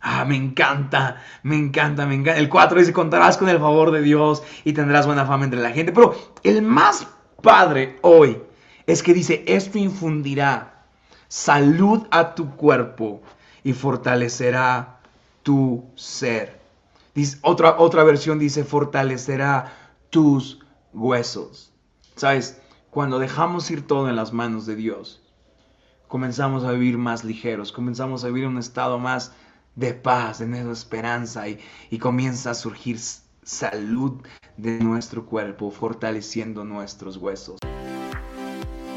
Ah, 0.00 0.24
me 0.24 0.34
encanta, 0.34 1.22
me 1.44 1.56
encanta, 1.56 2.04
me 2.04 2.16
encanta. 2.16 2.40
El 2.40 2.48
4 2.48 2.80
dice, 2.80 2.92
contarás 2.92 3.36
con 3.36 3.48
el 3.48 3.60
favor 3.60 3.92
de 3.92 4.02
Dios 4.02 4.42
y 4.64 4.72
tendrás 4.72 5.06
buena 5.06 5.24
fama 5.24 5.44
entre 5.44 5.60
la 5.60 5.70
gente. 5.70 5.92
Pero 5.92 6.16
el 6.42 6.62
más 6.62 7.06
padre 7.40 8.00
hoy 8.02 8.42
es 8.86 9.04
que 9.04 9.14
dice, 9.14 9.44
esto 9.46 9.78
infundirá 9.78 10.79
salud 11.30 12.08
a 12.10 12.34
tu 12.34 12.56
cuerpo 12.56 13.22
y 13.62 13.72
fortalecerá 13.72 15.00
tu 15.44 15.84
ser. 15.94 16.60
otra, 17.42 17.76
otra 17.78 18.02
versión 18.04 18.38
dice, 18.38 18.64
fortalecerá 18.64 19.72
tus 20.10 20.58
huesos. 20.92 21.72
¿Sabes? 22.16 22.60
Cuando 22.90 23.20
dejamos 23.20 23.70
ir 23.70 23.86
todo 23.86 24.08
en 24.08 24.16
las 24.16 24.32
manos 24.32 24.66
de 24.66 24.74
Dios, 24.74 25.22
comenzamos 26.08 26.64
a 26.64 26.72
vivir 26.72 26.98
más 26.98 27.22
ligeros, 27.24 27.70
comenzamos 27.70 28.24
a 28.24 28.26
vivir 28.26 28.44
en 28.44 28.50
un 28.50 28.58
estado 28.58 28.98
más 28.98 29.32
de 29.76 29.94
paz, 29.94 30.40
de 30.40 30.72
esperanza 30.72 31.48
y, 31.48 31.60
y 31.90 31.98
comienza 31.98 32.50
a 32.50 32.54
surgir 32.54 32.98
salud 33.44 34.20
de 34.56 34.80
nuestro 34.80 35.24
cuerpo, 35.24 35.70
fortaleciendo 35.70 36.64
nuestros 36.64 37.16
huesos. 37.16 37.60